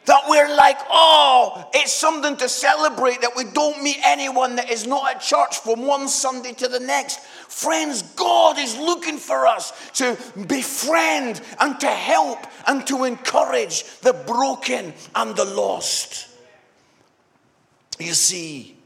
that 0.05 0.23
we're 0.29 0.55
like, 0.55 0.79
oh, 0.89 1.69
it's 1.75 1.93
something 1.93 2.37
to 2.37 2.49
celebrate 2.49 3.23
that 3.23 3.33
we 3.35 3.43
don't 3.43 3.83
meet 3.83 3.99
anyone 4.05 4.55
that 4.55 4.71
is 4.71 4.87
not 4.87 5.17
at 5.17 5.21
church 5.21 5.59
from 5.59 5.85
one 5.85 6.07
Sunday 6.07 6.53
to 6.53 6.69
the 6.69 6.79
next? 6.79 7.19
Friends, 7.49 8.03
God 8.15 8.57
is 8.57 8.79
looking 8.79 9.17
for 9.17 9.49
us 9.49 9.73
to 9.95 10.17
befriend 10.47 11.41
and 11.59 11.81
to 11.81 11.89
help 11.89 12.39
and 12.69 12.87
to 12.87 13.03
encourage 13.03 13.83
the 14.03 14.13
broken 14.13 14.95
and 15.17 15.35
the 15.35 15.45
lost. 15.45 16.29
You 17.99 18.13
see, 18.13 18.77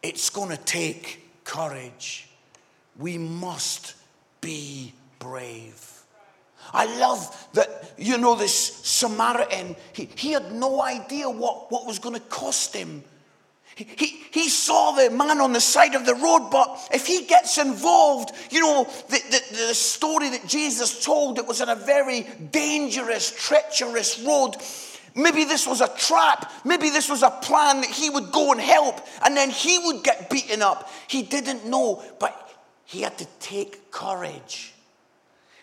it's 0.00 0.30
going 0.30 0.50
to 0.50 0.56
take 0.58 1.24
courage 1.42 2.28
we 3.00 3.18
must 3.18 3.94
be 4.40 4.92
brave. 5.18 5.86
I 6.72 6.84
love 7.00 7.48
that, 7.54 7.94
you 7.98 8.18
know, 8.18 8.36
this 8.36 8.54
Samaritan, 8.54 9.74
he, 9.92 10.08
he 10.14 10.32
had 10.32 10.52
no 10.52 10.82
idea 10.82 11.28
what, 11.28 11.72
what 11.72 11.86
was 11.86 11.98
going 11.98 12.14
to 12.14 12.20
cost 12.20 12.74
him. 12.74 13.02
He, 13.74 14.20
he, 14.30 14.48
saw 14.50 14.92
the 14.92 15.08
man 15.10 15.40
on 15.40 15.54
the 15.54 15.60
side 15.60 15.94
of 15.94 16.04
the 16.04 16.14
road, 16.14 16.50
but 16.50 16.88
if 16.92 17.06
he 17.06 17.24
gets 17.24 17.56
involved, 17.56 18.30
you 18.50 18.60
know, 18.60 18.84
the, 19.08 19.22
the, 19.30 19.66
the 19.68 19.74
story 19.74 20.28
that 20.30 20.46
Jesus 20.46 21.02
told, 21.02 21.38
it 21.38 21.46
was 21.46 21.62
on 21.62 21.70
a 21.70 21.76
very 21.76 22.26
dangerous, 22.52 23.34
treacherous 23.34 24.20
road. 24.20 24.56
Maybe 25.14 25.44
this 25.44 25.66
was 25.66 25.80
a 25.80 25.88
trap. 25.96 26.52
Maybe 26.62 26.90
this 26.90 27.08
was 27.08 27.22
a 27.22 27.30
plan 27.30 27.80
that 27.80 27.90
he 27.90 28.10
would 28.10 28.30
go 28.32 28.52
and 28.52 28.60
help, 28.60 29.00
and 29.24 29.34
then 29.34 29.48
he 29.48 29.78
would 29.78 30.04
get 30.04 30.28
beaten 30.28 30.60
up. 30.60 30.90
He 31.08 31.22
didn't 31.22 31.64
know, 31.64 32.02
but 32.18 32.49
he 32.90 33.02
had 33.02 33.16
to 33.18 33.26
take 33.38 33.92
courage. 33.92 34.74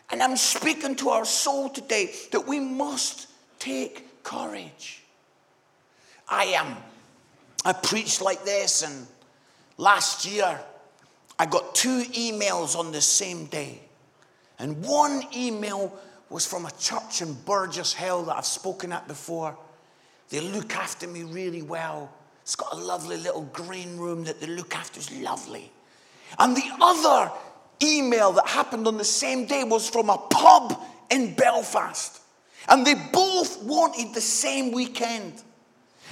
And 0.10 0.24
I'm 0.24 0.38
speaking 0.38 0.96
to 0.96 1.10
our 1.10 1.26
soul 1.26 1.68
today 1.68 2.14
that 2.32 2.48
we 2.48 2.58
must 2.58 3.28
take 3.60 4.24
courage. 4.24 5.04
I 6.30 6.46
am. 6.46 6.78
I 7.66 7.74
preached 7.74 8.22
like 8.22 8.46
this, 8.46 8.82
and 8.82 9.06
last 9.78 10.26
year 10.26 10.58
I 11.38 11.46
got 11.48 11.76
two 11.76 12.04
emails 12.14 12.78
on 12.78 12.94
the 12.94 13.02
same 13.02 13.48
day. 13.48 13.82
And 14.58 14.82
one 14.86 15.24
email 15.36 15.94
was 16.30 16.46
from 16.46 16.66
a 16.66 16.72
church 16.80 17.22
in 17.22 17.34
Burgess 17.46 17.92
Hill 17.92 18.24
that 18.24 18.38
I've 18.38 18.46
spoken 18.46 18.94
at 18.94 19.06
before. 19.06 19.58
They 20.30 20.40
look 20.40 20.78
after 20.78 21.08
me 21.08 21.24
really 21.24 21.62
well. 21.62 22.10
It's 22.44 22.56
got 22.56 22.72
a 22.72 22.78
lovely 22.78 23.18
little 23.18 23.50
green 23.52 23.98
room 23.98 24.24
that 24.24 24.40
they 24.40 24.48
look 24.48 24.74
after. 24.74 25.02
It's 25.02 25.12
lovely. 25.12 25.74
And 26.40 26.56
the 26.56 26.70
other 26.82 27.32
email 27.82 28.34
that 28.34 28.48
happened 28.48 28.88
on 28.88 28.98
the 28.98 29.06
same 29.06 29.46
day 29.46 29.64
was 29.64 29.90
from 29.90 30.10
a 30.10 30.18
pub 30.18 30.80
in 31.10 31.34
Belfast. 31.34 32.22
And 32.68 32.86
they 32.86 32.96
both 32.96 33.64
wanted 33.64 34.14
the 34.14 34.22
same 34.22 34.72
weekend. 34.72 35.42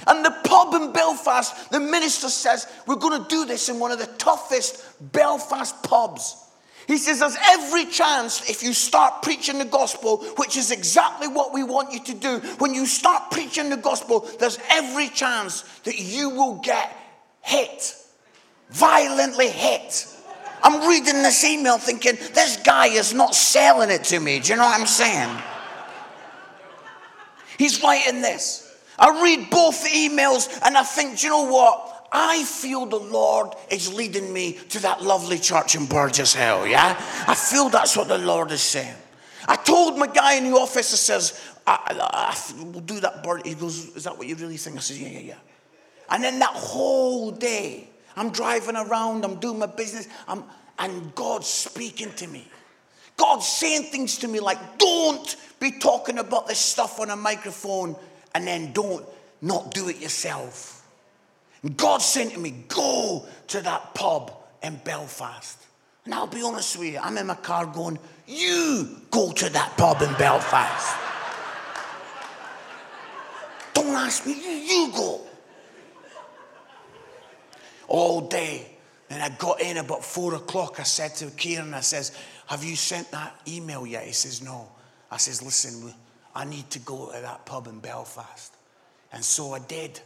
And 0.06 0.24
the 0.24 0.34
pub 0.44 0.74
in 0.74 0.92
Belfast, 0.92 1.70
the 1.70 1.80
minister 1.80 2.28
says, 2.28 2.66
We're 2.86 2.96
going 2.96 3.22
to 3.22 3.28
do 3.28 3.44
this 3.44 3.68
in 3.68 3.78
one 3.78 3.92
of 3.92 3.98
the 3.98 4.06
toughest 4.06 4.84
Belfast 5.12 5.82
pubs. 5.82 6.36
He 6.86 6.98
says, 6.98 7.20
There's 7.20 7.36
every 7.50 7.86
chance 7.86 8.48
if 8.48 8.62
you 8.62 8.72
start 8.72 9.22
preaching 9.22 9.58
the 9.58 9.64
gospel, 9.64 10.18
which 10.36 10.56
is 10.56 10.70
exactly 10.70 11.28
what 11.28 11.52
we 11.52 11.62
want 11.62 11.92
you 11.92 12.02
to 12.04 12.14
do. 12.14 12.38
When 12.58 12.74
you 12.74 12.86
start 12.86 13.30
preaching 13.30 13.70
the 13.70 13.76
gospel, 13.76 14.28
there's 14.38 14.58
every 14.70 15.08
chance 15.08 15.62
that 15.84 15.98
you 15.98 16.30
will 16.30 16.56
get 16.56 16.94
hit 17.42 17.96
violently 18.70 19.48
hit. 19.48 20.06
I'm 20.62 20.88
reading 20.88 21.22
this 21.22 21.44
email 21.44 21.78
thinking, 21.78 22.16
this 22.34 22.56
guy 22.64 22.86
is 22.86 23.14
not 23.14 23.34
selling 23.34 23.90
it 23.90 24.04
to 24.04 24.20
me. 24.20 24.40
Do 24.40 24.52
you 24.52 24.56
know 24.56 24.64
what 24.64 24.80
I'm 24.80 24.86
saying? 24.86 25.36
He's 27.58 27.82
writing 27.82 28.20
this. 28.20 28.62
I 28.98 29.22
read 29.22 29.50
both 29.50 29.86
emails 29.86 30.60
and 30.64 30.76
I 30.76 30.82
think, 30.82 31.18
do 31.18 31.26
you 31.26 31.32
know 31.32 31.50
what? 31.50 32.08
I 32.12 32.44
feel 32.44 32.86
the 32.86 32.96
Lord 32.98 33.54
is 33.70 33.92
leading 33.92 34.32
me 34.32 34.54
to 34.70 34.80
that 34.80 35.02
lovely 35.02 35.38
church 35.38 35.74
in 35.74 35.86
Burgess 35.86 36.34
Hill, 36.34 36.66
yeah? 36.66 36.96
I 37.26 37.34
feel 37.34 37.68
that's 37.68 37.96
what 37.96 38.08
the 38.08 38.18
Lord 38.18 38.50
is 38.52 38.62
saying. 38.62 38.94
I 39.48 39.56
told 39.56 39.98
my 39.98 40.06
guy 40.06 40.34
in 40.34 40.50
the 40.50 40.56
office, 40.56 40.92
I 40.92 40.96
says, 40.96 41.40
I, 41.66 41.78
I, 41.86 42.32
I, 42.32 42.64
we'll 42.64 42.80
do 42.80 43.00
that 43.00 43.22
bird. 43.22 43.46
He 43.46 43.54
goes, 43.54 43.96
is 43.96 44.04
that 44.04 44.16
what 44.16 44.26
you 44.26 44.34
really 44.36 44.56
think? 44.56 44.76
I 44.76 44.80
said, 44.80 44.96
yeah, 44.96 45.08
yeah, 45.08 45.18
yeah. 45.20 45.38
And 46.08 46.22
then 46.22 46.38
that 46.38 46.50
whole 46.50 47.30
day, 47.32 47.88
I'm 48.16 48.30
driving 48.30 48.76
around, 48.76 49.24
I'm 49.24 49.36
doing 49.36 49.58
my 49.58 49.66
business, 49.66 50.08
I'm, 50.26 50.44
and 50.78 51.14
God's 51.14 51.46
speaking 51.46 52.12
to 52.14 52.26
me. 52.26 52.48
God's 53.16 53.46
saying 53.46 53.84
things 53.84 54.18
to 54.18 54.28
me 54.28 54.40
like, 54.40 54.78
don't 54.78 55.36
be 55.60 55.72
talking 55.72 56.18
about 56.18 56.46
this 56.46 56.58
stuff 56.58 57.00
on 57.00 57.10
a 57.10 57.16
microphone 57.16 57.96
and 58.34 58.46
then 58.46 58.72
don't 58.72 59.04
not 59.40 59.72
do 59.72 59.88
it 59.88 59.98
yourself. 60.00 60.86
And 61.62 61.80
saying 62.00 62.30
to 62.30 62.38
me, 62.38 62.64
go 62.68 63.26
to 63.48 63.60
that 63.62 63.94
pub 63.94 64.32
in 64.62 64.76
Belfast. 64.84 65.58
And 66.04 66.14
I'll 66.14 66.26
be 66.26 66.42
honest 66.42 66.78
with 66.78 66.92
you, 66.92 66.98
I'm 66.98 67.18
in 67.18 67.26
my 67.26 67.34
car 67.34 67.66
going, 67.66 67.98
you 68.26 69.00
go 69.10 69.32
to 69.32 69.48
that 69.50 69.76
pub 69.76 70.02
in 70.02 70.12
Belfast. 70.14 70.96
don't 73.74 73.94
ask 73.94 74.26
me, 74.26 74.34
you 74.66 74.92
go. 74.92 75.20
All 77.88 78.22
day. 78.22 78.66
And 79.08 79.22
I 79.22 79.28
got 79.30 79.60
in 79.60 79.76
about 79.76 80.04
four 80.04 80.34
o'clock. 80.34 80.80
I 80.80 80.82
said 80.82 81.14
to 81.16 81.26
Kieran, 81.30 81.74
I 81.74 81.80
says, 81.80 82.16
have 82.48 82.64
you 82.64 82.76
sent 82.76 83.10
that 83.12 83.40
email 83.46 83.86
yet? 83.86 84.04
He 84.04 84.12
says, 84.12 84.42
no. 84.42 84.68
I 85.10 85.16
says, 85.18 85.42
listen, 85.42 85.94
I 86.34 86.44
need 86.44 86.68
to 86.70 86.78
go 86.80 87.12
to 87.12 87.20
that 87.20 87.46
pub 87.46 87.68
in 87.68 87.78
Belfast. 87.78 88.52
And 89.12 89.24
so 89.24 89.52
I 89.52 89.60
did. 89.60 90.00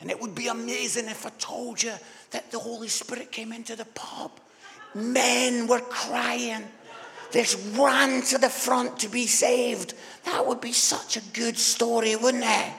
And 0.00 0.10
it 0.10 0.20
would 0.20 0.34
be 0.34 0.48
amazing 0.48 1.06
if 1.06 1.24
I 1.26 1.30
told 1.38 1.82
you 1.82 1.92
that 2.30 2.50
the 2.50 2.58
Holy 2.58 2.88
Spirit 2.88 3.32
came 3.32 3.52
into 3.52 3.76
the 3.76 3.86
pub. 3.86 4.30
Men 4.94 5.66
were 5.66 5.80
crying. 5.80 6.64
They 7.32 7.44
ran 7.72 8.22
to 8.22 8.38
the 8.38 8.48
front 8.48 9.00
to 9.00 9.08
be 9.08 9.26
saved. 9.26 9.94
That 10.24 10.46
would 10.46 10.60
be 10.60 10.72
such 10.72 11.16
a 11.16 11.22
good 11.32 11.58
story, 11.58 12.14
wouldn't 12.16 12.44
it? 12.44 12.72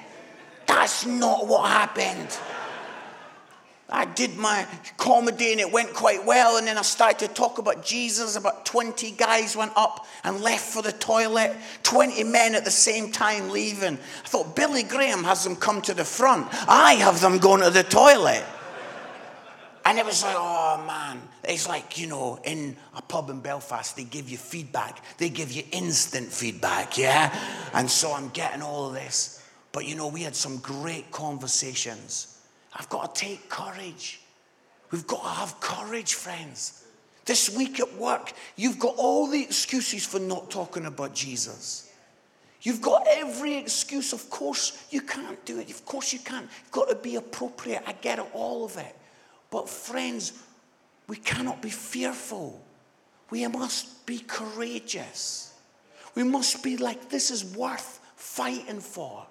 That's 0.67 1.05
not 1.05 1.47
what 1.47 1.69
happened. 1.69 2.37
I 3.89 4.03
did 4.03 4.35
my 4.37 4.67
comedy 4.97 5.53
and 5.53 5.61
it 5.61 5.71
went 5.71 5.93
quite 5.93 6.25
well. 6.25 6.57
And 6.57 6.67
then 6.67 6.77
I 6.77 6.81
started 6.81 7.27
to 7.27 7.33
talk 7.33 7.57
about 7.57 7.85
Jesus. 7.85 8.35
About 8.35 8.65
20 8.65 9.11
guys 9.11 9.55
went 9.55 9.71
up 9.77 10.05
and 10.25 10.41
left 10.41 10.65
for 10.65 10.81
the 10.81 10.91
toilet. 10.91 11.55
20 11.83 12.23
men 12.25 12.53
at 12.53 12.65
the 12.65 12.71
same 12.71 13.11
time 13.11 13.49
leaving. 13.49 13.93
I 13.93 14.27
thought, 14.27 14.55
Billy 14.55 14.83
Graham 14.83 15.23
has 15.23 15.43
them 15.43 15.55
come 15.55 15.81
to 15.83 15.93
the 15.93 16.03
front. 16.03 16.47
I 16.67 16.95
have 16.95 17.21
them 17.21 17.37
going 17.37 17.61
to 17.61 17.69
the 17.69 17.83
toilet. 17.83 18.43
And 19.85 19.97
it 19.97 20.05
was 20.05 20.21
like, 20.21 20.35
oh 20.37 20.83
man. 20.85 21.21
It's 21.45 21.69
like, 21.69 21.97
you 21.97 22.07
know, 22.07 22.39
in 22.43 22.75
a 22.93 23.01
pub 23.01 23.29
in 23.29 23.39
Belfast, 23.39 23.95
they 23.95 24.03
give 24.03 24.29
you 24.29 24.37
feedback. 24.37 25.01
They 25.17 25.29
give 25.29 25.49
you 25.53 25.63
instant 25.71 26.27
feedback, 26.27 26.97
yeah? 26.97 27.33
And 27.73 27.89
so 27.89 28.11
I'm 28.11 28.27
getting 28.29 28.61
all 28.61 28.87
of 28.87 28.93
this. 28.95 29.41
But 29.71 29.85
you 29.85 29.95
know, 29.95 30.09
we 30.09 30.23
had 30.23 30.35
some 30.35 30.57
great 30.57 31.09
conversations. 31.11 32.36
I've 32.77 32.89
got 32.89 33.15
to 33.15 33.21
take 33.21 33.49
courage. 33.49 34.21
We've 34.91 35.07
got 35.07 35.21
to 35.23 35.29
have 35.29 35.59
courage, 35.59 36.13
friends. 36.13 36.85
This 37.25 37.49
week 37.55 37.79
at 37.79 37.93
work, 37.95 38.31
you've 38.55 38.79
got 38.79 38.95
all 38.97 39.27
the 39.27 39.41
excuses 39.41 40.05
for 40.05 40.19
not 40.19 40.49
talking 40.49 40.85
about 40.85 41.13
Jesus. 41.13 41.91
You've 42.61 42.81
got 42.81 43.05
every 43.09 43.55
excuse. 43.55 44.13
Of 44.13 44.29
course, 44.29 44.85
you 44.89 45.01
can't 45.01 45.43
do 45.45 45.59
it. 45.59 45.69
Of 45.69 45.85
course, 45.85 46.13
you 46.13 46.19
can't. 46.19 46.47
You've 46.63 46.71
got 46.71 46.89
to 46.89 46.95
be 46.95 47.15
appropriate. 47.15 47.83
I 47.85 47.93
get 47.93 48.19
it, 48.19 48.25
all 48.33 48.63
of 48.63 48.77
it. 48.77 48.95
But, 49.49 49.69
friends, 49.69 50.33
we 51.07 51.17
cannot 51.17 51.61
be 51.61 51.69
fearful. 51.69 52.61
We 53.29 53.45
must 53.47 54.05
be 54.05 54.19
courageous. 54.19 55.53
We 56.15 56.23
must 56.23 56.63
be 56.63 56.77
like, 56.77 57.09
this 57.09 57.29
is 57.29 57.55
worth 57.55 57.99
fighting 58.15 58.79
for. 58.79 59.25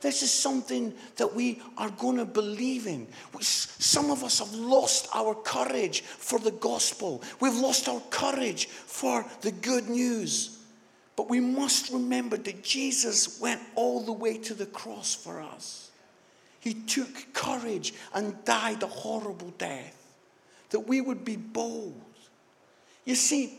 This 0.00 0.22
is 0.22 0.30
something 0.30 0.94
that 1.16 1.34
we 1.34 1.60
are 1.76 1.90
going 1.90 2.16
to 2.16 2.24
believe 2.24 2.86
in. 2.86 3.06
Some 3.40 4.10
of 4.10 4.24
us 4.24 4.38
have 4.38 4.54
lost 4.54 5.08
our 5.14 5.34
courage 5.34 6.00
for 6.00 6.38
the 6.38 6.52
gospel. 6.52 7.22
We've 7.38 7.54
lost 7.54 7.88
our 7.88 8.00
courage 8.10 8.66
for 8.66 9.26
the 9.42 9.52
good 9.52 9.90
news. 9.90 10.58
But 11.16 11.28
we 11.28 11.40
must 11.40 11.92
remember 11.92 12.38
that 12.38 12.64
Jesus 12.64 13.38
went 13.40 13.60
all 13.74 14.00
the 14.00 14.12
way 14.12 14.38
to 14.38 14.54
the 14.54 14.64
cross 14.64 15.14
for 15.14 15.40
us. 15.40 15.90
He 16.60 16.72
took 16.72 17.32
courage 17.34 17.92
and 18.14 18.42
died 18.44 18.82
a 18.82 18.86
horrible 18.86 19.52
death 19.58 19.96
that 20.70 20.80
we 20.80 21.02
would 21.02 21.24
be 21.24 21.36
bold. 21.36 22.00
You 23.04 23.14
see, 23.14 23.58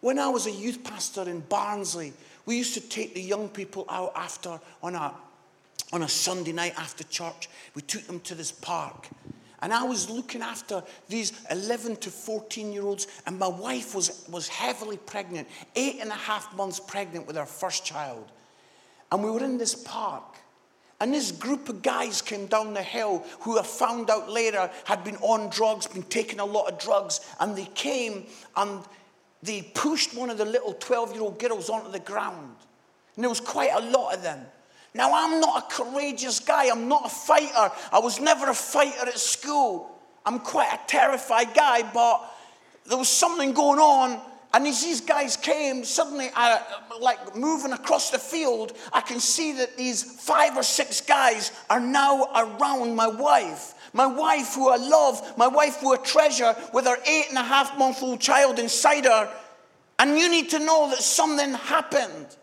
when 0.00 0.18
I 0.18 0.28
was 0.28 0.46
a 0.46 0.50
youth 0.50 0.82
pastor 0.82 1.28
in 1.28 1.40
Barnsley, 1.40 2.14
we 2.46 2.56
used 2.56 2.74
to 2.74 2.80
take 2.80 3.14
the 3.14 3.22
young 3.22 3.48
people 3.48 3.86
out 3.88 4.12
after 4.14 4.60
on 4.82 4.94
a 4.94 5.12
on 5.92 6.02
a 6.02 6.08
Sunday 6.08 6.52
night 6.52 6.74
after 6.76 7.04
church. 7.04 7.48
We 7.74 7.82
took 7.82 8.06
them 8.06 8.20
to 8.20 8.34
this 8.34 8.52
park. 8.52 9.08
And 9.64 9.72
I 9.72 9.82
was 9.84 10.10
looking 10.10 10.42
after 10.42 10.82
these 11.08 11.32
11 11.50 11.96
to 11.96 12.10
14 12.10 12.72
year 12.72 12.82
olds, 12.82 13.06
and 13.26 13.38
my 13.38 13.48
wife 13.48 13.94
was, 13.94 14.26
was 14.30 14.46
heavily 14.48 14.98
pregnant, 14.98 15.48
eight 15.74 16.00
and 16.00 16.10
a 16.10 16.14
half 16.14 16.54
months 16.54 16.78
pregnant 16.78 17.26
with 17.26 17.38
our 17.38 17.46
first 17.46 17.84
child. 17.84 18.30
And 19.10 19.22
we 19.24 19.30
were 19.30 19.42
in 19.42 19.56
this 19.56 19.74
park. 19.74 20.36
And 21.00 21.12
this 21.12 21.32
group 21.32 21.68
of 21.68 21.82
guys 21.82 22.22
came 22.22 22.46
down 22.46 22.74
the 22.74 22.82
hill 22.82 23.24
who 23.40 23.58
I 23.58 23.62
found 23.62 24.10
out 24.10 24.30
later 24.30 24.70
had 24.84 25.02
been 25.02 25.16
on 25.16 25.50
drugs, 25.50 25.86
been 25.86 26.02
taking 26.04 26.40
a 26.40 26.44
lot 26.44 26.70
of 26.70 26.78
drugs. 26.78 27.20
And 27.40 27.56
they 27.56 27.66
came 27.74 28.26
and 28.56 28.80
they 29.42 29.62
pushed 29.74 30.16
one 30.16 30.30
of 30.30 30.38
the 30.38 30.44
little 30.44 30.74
12 30.74 31.12
year 31.12 31.22
old 31.22 31.38
girls 31.38 31.68
onto 31.68 31.90
the 31.90 32.00
ground. 32.00 32.56
And 33.16 33.24
there 33.24 33.28
was 33.28 33.40
quite 33.40 33.70
a 33.72 33.80
lot 33.80 34.14
of 34.14 34.22
them. 34.22 34.44
Now, 34.94 35.10
I'm 35.12 35.40
not 35.40 35.64
a 35.64 35.74
courageous 35.74 36.38
guy. 36.38 36.70
I'm 36.70 36.88
not 36.88 37.06
a 37.06 37.08
fighter. 37.08 37.74
I 37.92 37.98
was 37.98 38.20
never 38.20 38.48
a 38.48 38.54
fighter 38.54 39.08
at 39.08 39.18
school. 39.18 39.90
I'm 40.24 40.38
quite 40.38 40.72
a 40.72 40.80
terrified 40.86 41.52
guy, 41.52 41.82
but 41.92 42.22
there 42.86 42.96
was 42.96 43.08
something 43.08 43.52
going 43.52 43.80
on. 43.80 44.20
And 44.54 44.68
as 44.68 44.84
these 44.84 45.00
guys 45.00 45.36
came, 45.36 45.84
suddenly, 45.84 46.28
I, 46.32 46.62
like 47.00 47.34
moving 47.34 47.72
across 47.72 48.10
the 48.10 48.20
field, 48.20 48.72
I 48.92 49.00
can 49.00 49.18
see 49.18 49.52
that 49.54 49.76
these 49.76 50.04
five 50.04 50.56
or 50.56 50.62
six 50.62 51.00
guys 51.00 51.50
are 51.68 51.80
now 51.80 52.28
around 52.36 52.94
my 52.94 53.08
wife. 53.08 53.74
My 53.92 54.06
wife, 54.06 54.54
who 54.54 54.68
I 54.68 54.76
love, 54.76 55.36
my 55.36 55.48
wife, 55.48 55.80
who 55.80 55.92
I 55.92 55.96
treasure, 55.96 56.54
with 56.72 56.86
her 56.86 56.96
eight 57.04 57.26
and 57.30 57.38
a 57.38 57.42
half 57.42 57.76
month 57.76 58.00
old 58.00 58.20
child 58.20 58.60
inside 58.60 59.06
her. 59.06 59.28
And 59.98 60.16
you 60.16 60.28
need 60.30 60.50
to 60.50 60.60
know 60.60 60.88
that 60.90 61.02
something 61.02 61.52
happened. 61.54 62.36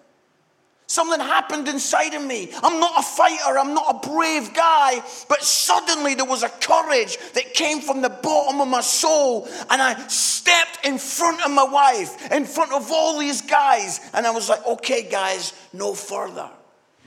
Something 0.92 1.22
happened 1.22 1.70
inside 1.70 2.16
of 2.16 2.22
me. 2.22 2.52
I'm 2.62 2.82
not 2.82 3.00
a 3.00 3.02
fighter, 3.02 3.58
I'm 3.58 3.74
not 3.74 3.96
a 3.96 4.10
brave 4.10 4.54
guy, 4.54 5.02
but 5.30 5.42
suddenly 5.42 6.16
there 6.16 6.26
was 6.26 6.44
a 6.44 6.50
courage 6.50 7.18
that 7.34 7.54
came 7.54 7.80
from 7.80 8.02
the 8.02 8.10
bottom 8.10 8.60
of 8.60 8.68
my 8.68 8.82
soul. 8.82 9.48
And 9.70 9.82
I 9.82 9.94
stepped 10.08 10.86
in 10.86 10.98
front 10.98 11.46
of 11.46 11.52
my 11.52 11.64
wife, 11.64 12.30
in 12.30 12.44
front 12.44 12.74
of 12.74 12.92
all 12.92 13.18
these 13.18 13.42
guys, 13.42 14.02
and 14.14 14.28
I 14.28 14.32
was 14.32 14.50
like, 14.50 14.68
okay, 14.68 15.10
guys, 15.10 15.54
no 15.72 15.94
further. 15.94 16.50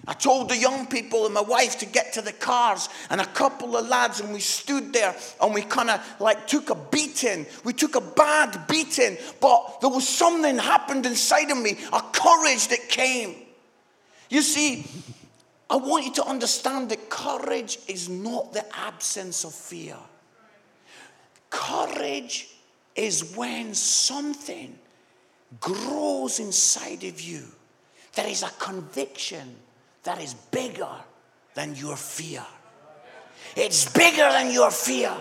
I 0.06 0.14
told 0.14 0.48
the 0.48 0.56
young 0.56 0.86
people 0.86 1.26
and 1.26 1.34
my 1.34 1.42
wife 1.42 1.80
to 1.80 1.86
get 1.86 2.14
to 2.14 2.22
the 2.22 2.32
cars, 2.32 2.88
and 3.10 3.20
a 3.20 3.26
couple 3.26 3.76
of 3.76 3.86
lads, 3.86 4.18
and 4.20 4.32
we 4.32 4.40
stood 4.40 4.94
there 4.94 5.14
and 5.42 5.52
we 5.52 5.60
kind 5.60 5.90
of 5.90 6.00
like 6.20 6.46
took 6.46 6.70
a 6.70 6.74
beating. 6.74 7.44
We 7.64 7.74
took 7.74 7.96
a 7.96 8.00
bad 8.00 8.66
beating, 8.66 9.18
but 9.42 9.82
there 9.82 9.90
was 9.90 10.08
something 10.08 10.56
happened 10.56 11.04
inside 11.04 11.50
of 11.50 11.58
me, 11.58 11.76
a 11.92 12.00
courage 12.00 12.68
that 12.68 12.88
came. 12.88 13.43
You 14.28 14.42
see, 14.42 14.86
I 15.68 15.76
want 15.76 16.04
you 16.04 16.12
to 16.14 16.24
understand 16.24 16.90
that 16.90 17.08
courage 17.08 17.78
is 17.88 18.08
not 18.08 18.52
the 18.52 18.64
absence 18.76 19.44
of 19.44 19.54
fear. 19.54 19.96
Courage 21.50 22.48
is 22.94 23.34
when 23.36 23.74
something 23.74 24.78
grows 25.60 26.40
inside 26.40 27.04
of 27.04 27.20
you. 27.20 27.44
There 28.14 28.26
is 28.26 28.42
a 28.42 28.50
conviction 28.58 29.56
that 30.04 30.20
is 30.20 30.34
bigger 30.34 30.94
than 31.54 31.74
your 31.74 31.96
fear. 31.96 32.44
It's 33.56 33.90
bigger 33.92 34.28
than 34.30 34.52
your 34.52 34.70
fear. 34.70 35.14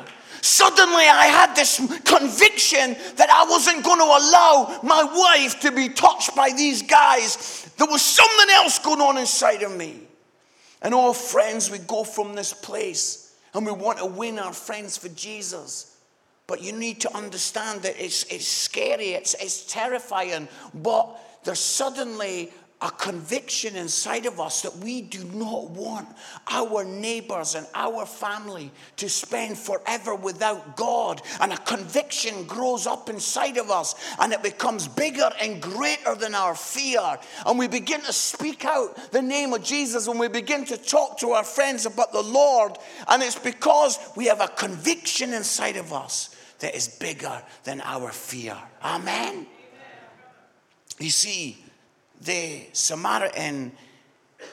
Suddenly, 0.44 1.06
I 1.06 1.28
had 1.28 1.56
this 1.56 1.78
conviction 2.04 2.98
that 3.16 3.30
I 3.30 3.50
wasn't 3.50 3.82
going 3.82 4.00
to 4.00 4.04
allow 4.04 4.78
my 4.84 5.02
wife 5.02 5.62
to 5.62 5.72
be 5.72 5.88
touched 5.88 6.36
by 6.36 6.50
these 6.50 6.82
guys. 6.82 7.72
There 7.78 7.88
was 7.88 8.02
something 8.02 8.54
else 8.54 8.78
going 8.78 9.00
on 9.00 9.18
inside 9.18 9.64
of 9.64 9.74
me. 9.74 10.02
And 10.82 10.94
all 10.94 11.14
friends, 11.14 11.72
we 11.72 11.78
go 11.78 12.04
from 12.04 12.36
this 12.36 12.52
place 12.52 13.38
and 13.54 13.66
we 13.66 13.72
want 13.72 14.00
to 14.00 14.06
win 14.06 14.38
our 14.38 14.52
friends 14.52 14.98
for 14.98 15.08
Jesus. 15.08 15.96
But 16.46 16.62
you 16.62 16.74
need 16.74 17.00
to 17.02 17.16
understand 17.16 17.84
that 17.84 17.96
it's, 17.98 18.24
it's 18.24 18.46
scary, 18.46 19.12
it's, 19.12 19.36
it's 19.36 19.66
terrifying, 19.72 20.50
but 20.74 21.18
there's 21.46 21.62
suddenly 21.62 22.52
a 22.84 22.92
conviction 22.92 23.78
inside 23.78 24.26
of 24.26 24.42
us 24.42 24.62
that 24.62 24.76
we 24.78 25.02
do 25.02 25.24
not 25.24 25.70
want 25.70 26.06
our 26.50 26.84
neighbors 26.84 27.56
and 27.56 27.66
our 27.74 28.06
family 28.06 28.70
to 28.98 29.08
spend 29.08 29.58
forever 29.58 30.14
without 30.14 30.76
God. 30.76 31.22
And 31.40 31.54
a 31.54 31.58
conviction 31.58 32.44
grows 32.44 32.86
up 32.86 33.10
inside 33.10 33.56
of 33.56 33.72
us 33.72 33.96
and 34.20 34.34
it 34.34 34.44
becomes 34.44 34.90
bigger 34.90 35.30
and 35.42 35.62
greater 35.62 36.14
than 36.16 36.36
our 36.36 36.56
fear. 36.56 37.18
And 37.46 37.58
we 37.58 37.70
begin 37.70 38.02
to 38.02 38.12
speak 38.12 38.66
out 38.66 39.14
the 39.14 39.22
name 39.22 39.54
of 39.54 39.64
Jesus 39.64 40.06
when 40.06 40.18
we 40.18 40.28
begin 40.28 40.66
to 40.66 40.76
talk 40.76 41.20
to 41.20 41.32
our 41.32 41.46
friends 41.46 41.86
about 41.86 42.12
the 42.12 42.22
Lord. 42.22 42.78
And 43.08 43.24
it's 43.24 43.40
because 43.40 43.98
we 44.18 44.26
have 44.26 44.42
a 44.42 44.50
conviction 44.50 45.34
inside 45.34 45.78
of 45.78 45.94
us 45.94 46.36
that 46.60 46.76
is 46.76 46.90
bigger 46.90 47.42
than 47.64 47.80
our 47.80 48.12
fear. 48.12 48.58
Amen. 48.84 49.48
You 51.00 51.10
see, 51.10 51.63
the 52.26 52.64
Samaritan, 52.74 53.72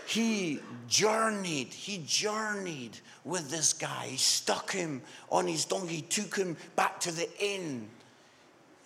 he 0.06 0.60
journeyed, 0.88 1.72
he 1.72 2.02
journeyed 2.06 2.98
with 3.24 3.50
this 3.50 3.72
guy. 3.72 4.06
He 4.08 4.16
stuck 4.16 4.72
him 4.72 5.02
on 5.30 5.46
his 5.46 5.64
donkey, 5.64 6.02
took 6.02 6.36
him 6.36 6.56
back 6.76 7.00
to 7.00 7.12
the 7.12 7.28
inn. 7.42 7.88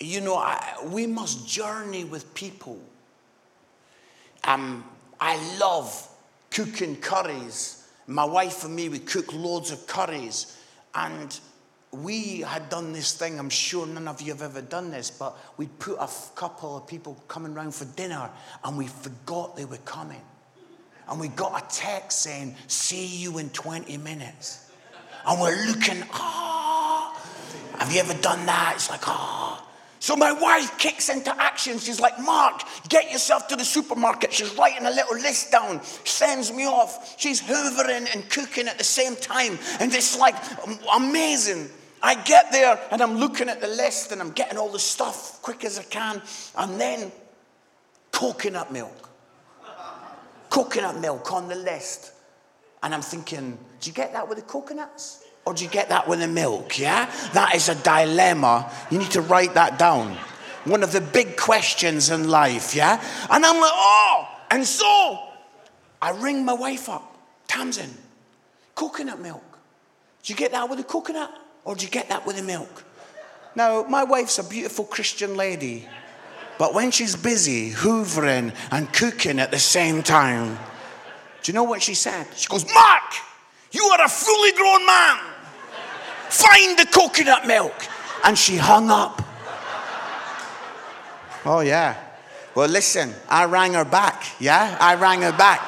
You 0.00 0.20
know, 0.20 0.36
I, 0.36 0.76
we 0.86 1.06
must 1.06 1.46
journey 1.46 2.04
with 2.04 2.34
people. 2.34 2.80
Um, 4.44 4.84
I 5.20 5.36
love 5.58 6.08
cooking 6.50 6.96
curries. 6.96 7.88
My 8.06 8.24
wife 8.24 8.64
and 8.64 8.74
me, 8.76 8.88
we 8.88 8.98
cook 8.98 9.32
loads 9.32 9.70
of 9.70 9.86
curries. 9.86 10.58
And 10.94 11.38
we 12.02 12.40
had 12.40 12.68
done 12.68 12.92
this 12.92 13.12
thing, 13.12 13.38
I'm 13.38 13.50
sure 13.50 13.86
none 13.86 14.08
of 14.08 14.20
you 14.20 14.32
have 14.32 14.42
ever 14.42 14.62
done 14.62 14.90
this, 14.90 15.10
but 15.10 15.36
we 15.56 15.66
put 15.66 15.98
a 15.98 16.08
couple 16.34 16.76
of 16.76 16.86
people 16.86 17.22
coming 17.28 17.54
round 17.54 17.74
for 17.74 17.84
dinner 17.84 18.30
and 18.64 18.76
we 18.78 18.86
forgot 18.86 19.56
they 19.56 19.64
were 19.64 19.78
coming. 19.78 20.20
And 21.08 21.20
we 21.20 21.28
got 21.28 21.62
a 21.62 21.74
text 21.74 22.22
saying, 22.22 22.56
See 22.66 23.06
you 23.06 23.38
in 23.38 23.50
20 23.50 23.96
minutes. 23.98 24.70
And 25.26 25.40
we're 25.40 25.66
looking, 25.66 26.02
ah, 26.12 27.18
have 27.78 27.92
you 27.92 28.00
ever 28.00 28.14
done 28.14 28.44
that? 28.46 28.72
It's 28.76 28.90
like, 28.90 29.06
ah. 29.08 29.64
So 30.04 30.16
my 30.16 30.32
wife 30.32 30.76
kicks 30.76 31.08
into 31.08 31.34
action. 31.40 31.78
She's 31.78 31.98
like, 31.98 32.18
Mark, 32.20 32.60
get 32.90 33.10
yourself 33.10 33.48
to 33.48 33.56
the 33.56 33.64
supermarket. 33.64 34.34
She's 34.34 34.54
writing 34.54 34.84
a 34.84 34.90
little 34.90 35.16
list 35.16 35.50
down, 35.50 35.82
sends 35.82 36.52
me 36.52 36.66
off. 36.66 37.18
She's 37.18 37.40
hoovering 37.40 38.14
and 38.14 38.28
cooking 38.28 38.68
at 38.68 38.76
the 38.76 38.84
same 38.84 39.16
time. 39.16 39.58
And 39.80 39.94
it's 39.94 40.18
like 40.18 40.34
amazing. 40.94 41.70
I 42.04 42.16
get 42.16 42.52
there 42.52 42.78
and 42.90 43.00
I'm 43.00 43.16
looking 43.16 43.48
at 43.48 43.62
the 43.62 43.66
list 43.66 44.12
and 44.12 44.20
I'm 44.20 44.32
getting 44.32 44.58
all 44.58 44.68
the 44.68 44.78
stuff 44.78 45.40
quick 45.40 45.64
as 45.64 45.78
I 45.78 45.84
can. 45.84 46.20
And 46.54 46.78
then 46.78 47.10
coconut 48.12 48.70
milk. 48.70 49.08
Coconut 50.50 51.00
milk 51.00 51.32
on 51.32 51.48
the 51.48 51.54
list. 51.54 52.12
And 52.82 52.94
I'm 52.94 53.00
thinking, 53.00 53.58
do 53.80 53.88
you 53.88 53.94
get 53.94 54.12
that 54.12 54.28
with 54.28 54.36
the 54.36 54.44
coconuts? 54.44 55.24
Or 55.46 55.54
do 55.54 55.64
you 55.64 55.70
get 55.70 55.88
that 55.88 56.06
with 56.06 56.20
the 56.20 56.28
milk? 56.28 56.78
Yeah? 56.78 57.10
That 57.32 57.54
is 57.54 57.70
a 57.70 57.74
dilemma. 57.74 58.70
You 58.90 58.98
need 58.98 59.10
to 59.12 59.22
write 59.22 59.54
that 59.54 59.78
down. 59.78 60.14
One 60.64 60.82
of 60.82 60.92
the 60.92 61.00
big 61.00 61.38
questions 61.38 62.10
in 62.10 62.28
life, 62.28 62.74
yeah? 62.74 63.02
And 63.30 63.44
I'm 63.44 63.60
like, 63.60 63.72
oh! 63.74 64.28
And 64.50 64.66
so 64.66 65.20
I 66.02 66.10
ring 66.10 66.44
my 66.44 66.52
wife 66.52 66.90
up, 66.90 67.16
Tamsin, 67.48 67.90
coconut 68.74 69.20
milk. 69.20 69.58
Do 70.22 70.32
you 70.32 70.36
get 70.36 70.52
that 70.52 70.68
with 70.68 70.78
the 70.78 70.84
coconut? 70.84 71.34
Or 71.64 71.74
do 71.74 71.84
you 71.84 71.90
get 71.90 72.08
that 72.10 72.26
with 72.26 72.36
the 72.36 72.42
milk? 72.42 72.84
Now, 73.56 73.84
my 73.84 74.04
wife's 74.04 74.38
a 74.38 74.44
beautiful 74.44 74.84
Christian 74.84 75.36
lady, 75.36 75.88
but 76.58 76.74
when 76.74 76.90
she's 76.90 77.16
busy 77.16 77.70
hoovering 77.70 78.54
and 78.70 78.92
cooking 78.92 79.38
at 79.38 79.50
the 79.50 79.58
same 79.58 80.02
time, 80.02 80.58
do 81.42 81.52
you 81.52 81.54
know 81.54 81.64
what 81.64 81.82
she 81.82 81.94
said? 81.94 82.26
She 82.36 82.48
goes, 82.48 82.64
Mark, 82.72 83.02
you 83.70 83.84
are 83.84 84.04
a 84.04 84.08
fully 84.08 84.52
grown 84.52 84.84
man. 84.86 85.18
Find 86.28 86.78
the 86.78 86.86
coconut 86.86 87.46
milk. 87.46 87.74
And 88.24 88.36
she 88.36 88.56
hung 88.56 88.90
up. 88.90 89.22
Oh, 91.44 91.60
yeah. 91.60 91.96
Well, 92.54 92.68
listen, 92.68 93.12
I 93.28 93.44
rang 93.44 93.74
her 93.74 93.84
back. 93.84 94.24
Yeah, 94.40 94.76
I 94.80 94.94
rang 94.94 95.22
her 95.22 95.32
back. 95.32 95.60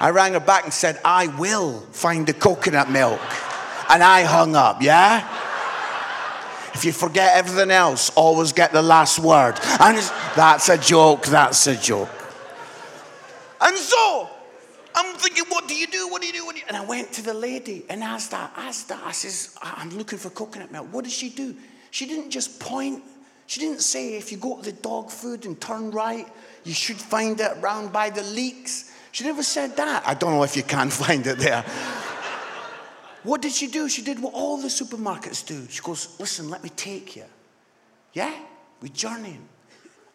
I 0.00 0.10
rang 0.10 0.34
her 0.34 0.40
back 0.40 0.64
and 0.64 0.72
said, 0.72 1.00
I 1.04 1.26
will 1.26 1.80
find 1.92 2.26
the 2.26 2.32
coconut 2.32 2.90
milk 2.90 3.20
and 3.88 4.02
I 4.02 4.22
hung 4.22 4.54
up, 4.54 4.82
yeah? 4.82 5.26
If 6.74 6.84
you 6.84 6.92
forget 6.92 7.36
everything 7.36 7.70
else, 7.70 8.10
always 8.10 8.52
get 8.52 8.72
the 8.72 8.82
last 8.82 9.18
word. 9.18 9.58
And 9.80 9.98
that's 10.36 10.68
a 10.68 10.78
joke, 10.78 11.26
that's 11.26 11.66
a 11.66 11.76
joke. 11.76 12.10
And 13.60 13.76
so, 13.76 14.30
I'm 14.94 15.16
thinking, 15.16 15.44
what 15.48 15.66
do 15.66 15.74
you 15.74 15.86
do? 15.86 16.08
What 16.08 16.22
do 16.22 16.28
you 16.28 16.32
do? 16.32 16.48
Do 16.52 16.58
you? 16.58 16.64
And 16.68 16.76
I 16.76 16.84
went 16.84 17.12
to 17.14 17.22
the 17.22 17.34
lady 17.34 17.84
and 17.88 18.02
asked 18.02 18.32
her, 18.32 18.50
asked 18.56 18.90
her, 18.90 19.00
I 19.04 19.12
says, 19.12 19.56
I'm 19.60 19.90
looking 19.90 20.18
for 20.18 20.30
coconut 20.30 20.70
milk. 20.70 20.86
What 20.92 21.04
does 21.04 21.12
she 21.12 21.30
do? 21.30 21.54
She 21.90 22.06
didn't 22.06 22.30
just 22.30 22.60
point. 22.60 23.02
She 23.46 23.60
didn't 23.60 23.80
say, 23.80 24.16
if 24.16 24.30
you 24.30 24.38
go 24.38 24.58
to 24.58 24.62
the 24.62 24.72
dog 24.72 25.10
food 25.10 25.46
and 25.46 25.60
turn 25.60 25.90
right, 25.90 26.28
you 26.64 26.74
should 26.74 26.96
find 26.96 27.40
it 27.40 27.56
round 27.60 27.92
by 27.92 28.10
the 28.10 28.22
leeks. 28.22 28.92
She 29.10 29.24
never 29.24 29.42
said 29.42 29.76
that. 29.76 30.06
I 30.06 30.14
don't 30.14 30.32
know 30.32 30.42
if 30.42 30.56
you 30.56 30.62
can 30.62 30.90
find 31.04 31.26
it 31.26 31.38
there. 31.38 31.64
What 33.24 33.42
did 33.42 33.52
she 33.52 33.66
do? 33.66 33.88
She 33.88 34.02
did 34.02 34.20
what 34.20 34.34
all 34.34 34.56
the 34.58 34.68
supermarkets 34.68 35.46
do. 35.46 35.66
She 35.68 35.80
goes, 35.80 36.18
Listen, 36.20 36.48
let 36.48 36.62
me 36.62 36.70
take 36.70 37.16
you. 37.16 37.24
Yeah? 38.12 38.32
we 38.80 38.88
journeying. 38.90 39.46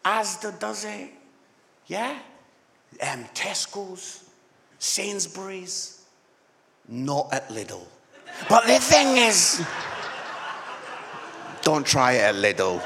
Asda 0.04 0.58
does 0.58 0.84
it. 0.84 1.10
Yeah? 1.86 2.18
Um, 3.00 3.24
Tesco's, 3.34 4.24
Sainsbury's, 4.78 6.04
not 6.88 7.32
at 7.32 7.48
Lidl. 7.48 7.82
But 8.48 8.66
the 8.66 8.78
thing 8.78 9.16
is, 9.16 9.64
don't 11.62 11.86
try 11.86 12.12
it 12.12 12.20
at 12.20 12.34
Lidl. 12.34 12.82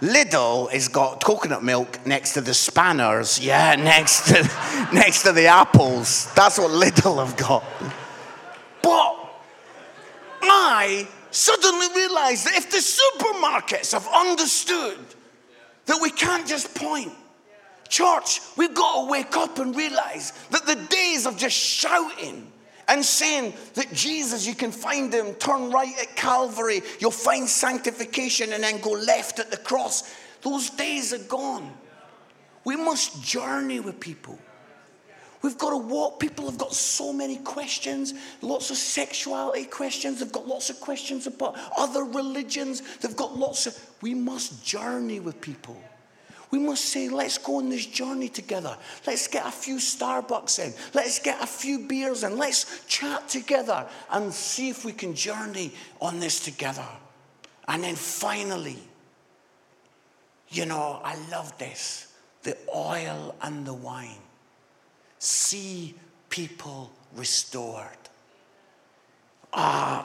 Lidl 0.00 0.70
has 0.70 0.88
got 0.88 1.22
coconut 1.24 1.62
milk 1.62 2.04
next 2.04 2.34
to 2.34 2.40
the 2.40 2.52
spanners, 2.52 3.40
yeah, 3.40 3.74
next 3.76 4.26
to, 4.28 4.42
next 4.92 5.22
to 5.22 5.32
the 5.32 5.46
apples. 5.46 6.32
That's 6.34 6.58
what 6.58 6.70
Lidl 6.70 7.24
have 7.24 7.36
got. 7.36 7.64
I 10.84 11.08
suddenly 11.30 11.86
realized 11.96 12.46
that 12.46 12.56
if 12.56 12.70
the 12.70 12.76
supermarkets 12.76 13.92
have 13.92 14.06
understood 14.06 14.98
that 15.86 15.98
we 16.02 16.10
can't 16.10 16.46
just 16.46 16.74
point, 16.74 17.12
church, 17.88 18.40
we've 18.58 18.74
got 18.74 19.04
to 19.04 19.10
wake 19.10 19.34
up 19.34 19.58
and 19.58 19.74
realize 19.74 20.32
that 20.50 20.66
the 20.66 20.74
days 20.74 21.24
of 21.24 21.38
just 21.38 21.56
shouting 21.56 22.52
and 22.86 23.02
saying 23.02 23.54
that 23.74 23.94
Jesus, 23.94 24.46
you 24.46 24.54
can 24.54 24.70
find 24.70 25.12
him, 25.12 25.32
turn 25.36 25.70
right 25.70 25.94
at 26.02 26.16
Calvary, 26.16 26.82
you'll 27.00 27.10
find 27.10 27.48
sanctification, 27.48 28.52
and 28.52 28.62
then 28.62 28.78
go 28.82 28.90
left 28.90 29.38
at 29.38 29.50
the 29.50 29.56
cross, 29.56 30.14
those 30.42 30.68
days 30.68 31.14
are 31.14 31.24
gone. 31.28 31.72
We 32.64 32.76
must 32.76 33.22
journey 33.22 33.80
with 33.80 34.00
people. 34.00 34.38
We've 35.44 35.58
got 35.58 35.70
to 35.72 35.76
walk. 35.76 36.20
People 36.20 36.46
have 36.46 36.56
got 36.56 36.72
so 36.72 37.12
many 37.12 37.36
questions, 37.36 38.14
lots 38.40 38.70
of 38.70 38.78
sexuality 38.78 39.66
questions. 39.66 40.20
They've 40.20 40.32
got 40.32 40.48
lots 40.48 40.70
of 40.70 40.80
questions 40.80 41.26
about 41.26 41.58
other 41.76 42.02
religions. 42.04 42.80
They've 42.96 43.14
got 43.14 43.36
lots 43.36 43.66
of. 43.66 43.78
We 44.00 44.14
must 44.14 44.64
journey 44.64 45.20
with 45.20 45.42
people. 45.42 45.76
We 46.50 46.58
must 46.58 46.86
say, 46.86 47.10
let's 47.10 47.36
go 47.36 47.56
on 47.56 47.68
this 47.68 47.84
journey 47.84 48.30
together. 48.30 48.74
Let's 49.06 49.28
get 49.28 49.46
a 49.46 49.50
few 49.50 49.76
Starbucks 49.76 50.64
in. 50.64 50.72
Let's 50.94 51.18
get 51.18 51.42
a 51.42 51.46
few 51.46 51.80
beers 51.80 52.24
in. 52.24 52.38
Let's 52.38 52.82
chat 52.86 53.28
together 53.28 53.86
and 54.12 54.32
see 54.32 54.70
if 54.70 54.82
we 54.82 54.92
can 54.92 55.14
journey 55.14 55.72
on 56.00 56.20
this 56.20 56.40
together. 56.40 56.88
And 57.68 57.84
then 57.84 57.96
finally, 57.96 58.78
you 60.48 60.64
know, 60.64 61.02
I 61.04 61.16
love 61.30 61.58
this 61.58 62.14
the 62.44 62.56
oil 62.74 63.34
and 63.42 63.66
the 63.66 63.74
wine 63.74 64.23
see 65.24 65.94
people 66.28 66.90
restored. 67.16 67.88
Uh, 69.52 70.02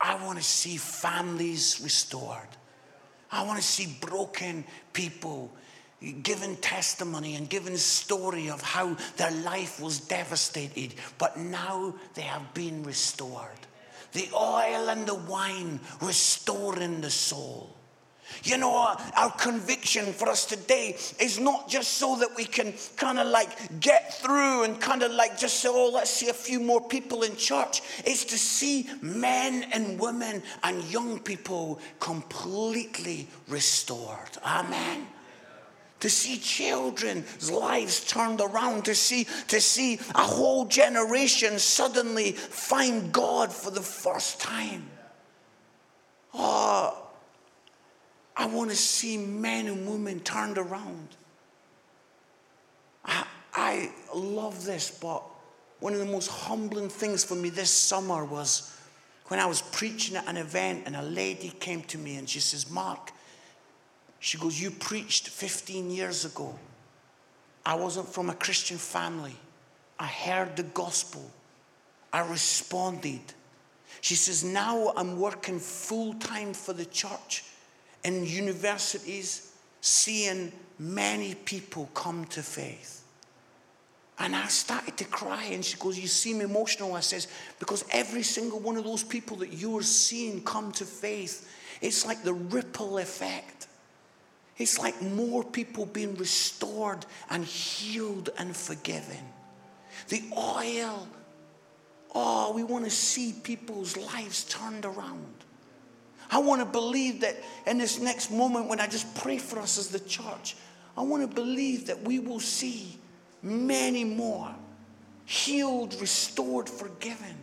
I 0.00 0.24
want 0.24 0.38
to 0.38 0.44
see 0.44 0.76
families 0.76 1.80
restored. 1.82 2.48
I 3.30 3.44
want 3.44 3.58
to 3.58 3.64
see 3.64 3.96
broken 4.00 4.64
people 4.92 5.52
giving 6.22 6.56
testimony 6.56 7.34
and 7.34 7.48
giving 7.48 7.76
story 7.76 8.48
of 8.48 8.62
how 8.62 8.96
their 9.16 9.30
life 9.42 9.80
was 9.80 10.00
devastated, 10.00 10.94
but 11.18 11.36
now 11.36 11.94
they 12.14 12.22
have 12.22 12.54
been 12.54 12.82
restored. 12.82 13.60
The 14.12 14.28
oil 14.34 14.88
and 14.88 15.06
the 15.06 15.14
wine 15.14 15.78
restoring 16.00 17.00
the 17.00 17.10
soul. 17.10 17.76
You 18.44 18.56
know, 18.56 18.96
our 19.16 19.30
conviction 19.32 20.12
for 20.12 20.28
us 20.28 20.46
today 20.46 20.96
is 21.18 21.38
not 21.38 21.68
just 21.68 21.94
so 21.94 22.16
that 22.16 22.36
we 22.36 22.44
can 22.44 22.74
kind 22.96 23.18
of 23.18 23.28
like 23.28 23.80
get 23.80 24.14
through 24.20 24.64
and 24.64 24.80
kind 24.80 25.02
of 25.02 25.12
like 25.12 25.38
just 25.38 25.60
say, 25.60 25.68
oh, 25.70 25.90
let's 25.92 26.10
see 26.10 26.28
a 26.28 26.34
few 26.34 26.60
more 26.60 26.80
people 26.80 27.22
in 27.22 27.36
church. 27.36 27.82
It's 28.04 28.24
to 28.26 28.38
see 28.38 28.88
men 29.02 29.64
and 29.72 29.98
women 29.98 30.42
and 30.62 30.82
young 30.84 31.18
people 31.18 31.80
completely 31.98 33.28
restored. 33.48 34.38
Amen. 34.44 35.06
to 36.00 36.08
see 36.08 36.38
children's 36.38 37.50
lives 37.50 38.04
turned 38.04 38.40
around, 38.40 38.86
to 38.86 38.94
see, 38.94 39.26
to 39.48 39.60
see 39.60 40.00
a 40.14 40.22
whole 40.22 40.64
generation 40.64 41.58
suddenly 41.58 42.32
find 42.32 43.12
God 43.12 43.52
for 43.52 43.70
the 43.70 43.82
first 43.82 44.40
time. 44.40 44.88
Oh, 46.32 46.99
I 48.40 48.46
want 48.46 48.70
to 48.70 48.76
see 48.76 49.18
men 49.18 49.66
and 49.66 49.86
women 49.86 50.20
turned 50.20 50.56
around. 50.56 51.08
I, 53.04 53.26
I 53.52 53.92
love 54.14 54.64
this, 54.64 54.90
but 54.90 55.22
one 55.80 55.92
of 55.92 55.98
the 55.98 56.06
most 56.06 56.28
humbling 56.28 56.88
things 56.88 57.22
for 57.22 57.34
me 57.34 57.50
this 57.50 57.68
summer 57.68 58.24
was 58.24 58.74
when 59.26 59.40
I 59.40 59.44
was 59.44 59.60
preaching 59.60 60.16
at 60.16 60.26
an 60.26 60.38
event 60.38 60.84
and 60.86 60.96
a 60.96 61.02
lady 61.02 61.50
came 61.60 61.82
to 61.82 61.98
me 61.98 62.16
and 62.16 62.26
she 62.26 62.40
says, 62.40 62.70
Mark, 62.70 63.12
she 64.20 64.38
goes, 64.38 64.58
You 64.58 64.70
preached 64.70 65.28
15 65.28 65.90
years 65.90 66.24
ago. 66.24 66.58
I 67.66 67.74
wasn't 67.74 68.08
from 68.08 68.30
a 68.30 68.34
Christian 68.34 68.78
family. 68.78 69.36
I 69.98 70.06
heard 70.06 70.56
the 70.56 70.62
gospel. 70.62 71.30
I 72.10 72.26
responded. 72.26 73.20
She 74.00 74.14
says, 74.14 74.42
Now 74.42 74.94
I'm 74.96 75.20
working 75.20 75.58
full 75.58 76.14
time 76.14 76.54
for 76.54 76.72
the 76.72 76.86
church 76.86 77.44
in 78.04 78.24
universities, 78.24 79.52
seeing 79.80 80.52
many 80.78 81.34
people 81.34 81.88
come 81.94 82.24
to 82.26 82.42
faith. 82.42 83.04
And 84.18 84.36
I 84.36 84.48
started 84.48 84.98
to 84.98 85.04
cry, 85.04 85.44
and 85.44 85.64
she 85.64 85.78
goes, 85.78 85.98
You 85.98 86.06
seem 86.06 86.42
emotional. 86.42 86.94
I 86.94 87.00
says, 87.00 87.26
Because 87.58 87.84
every 87.90 88.22
single 88.22 88.60
one 88.60 88.76
of 88.76 88.84
those 88.84 89.02
people 89.02 89.38
that 89.38 89.54
you're 89.54 89.82
seeing 89.82 90.42
come 90.44 90.72
to 90.72 90.84
faith, 90.84 91.50
it's 91.80 92.04
like 92.04 92.22
the 92.22 92.34
ripple 92.34 92.98
effect. 92.98 93.66
It's 94.58 94.78
like 94.78 95.00
more 95.00 95.42
people 95.42 95.86
being 95.86 96.14
restored 96.16 97.06
and 97.30 97.46
healed 97.46 98.28
and 98.36 98.54
forgiven. 98.54 99.16
The 100.08 100.22
oil, 100.36 101.08
oh, 102.14 102.52
we 102.52 102.62
want 102.62 102.84
to 102.84 102.90
see 102.90 103.32
people's 103.32 103.96
lives 103.96 104.44
turned 104.44 104.84
around. 104.84 105.39
I 106.30 106.38
want 106.38 106.60
to 106.60 106.66
believe 106.66 107.20
that 107.20 107.36
in 107.66 107.78
this 107.78 107.98
next 108.00 108.30
moment 108.30 108.66
when 108.68 108.80
I 108.80 108.86
just 108.86 109.14
pray 109.16 109.38
for 109.38 109.58
us 109.58 109.78
as 109.78 109.88
the 109.88 110.00
church, 110.00 110.56
I 110.96 111.02
want 111.02 111.28
to 111.28 111.34
believe 111.34 111.86
that 111.86 112.02
we 112.02 112.18
will 112.18 112.40
see 112.40 112.98
many 113.42 114.04
more 114.04 114.54
healed, 115.24 116.00
restored, 116.00 116.68
forgiven, 116.68 117.36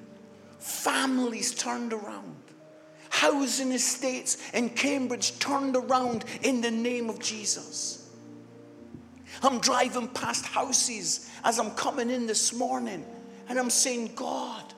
families 0.60 1.54
turned 1.54 1.94
around 1.94 2.38
housing 3.10 3.72
estates 3.72 4.38
in 4.54 4.70
Cambridge 4.70 5.38
turned 5.40 5.76
around 5.76 6.24
in 6.44 6.62
the 6.62 6.72
name 6.72 7.10
of 7.10 7.20
Jesus. 7.20 8.10
I'm 9.42 9.60
driving 9.60 10.08
past 10.10 10.46
houses 10.46 11.30
as 11.44 11.60
I'm 11.60 11.72
coming 11.72 12.10
in 12.10 12.28
this 12.28 12.54
morning, 12.54 13.06
and 13.50 13.58
I'm 13.58 13.70
saying, 13.70 14.12
God, 14.16 14.74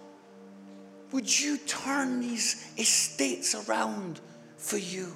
would 1.12 1.40
you 1.40 1.58
turn 1.58 2.22
these 2.22 2.72
estates 2.78 3.56
around 3.56 4.20
for 4.58 4.78
you? 4.78 5.12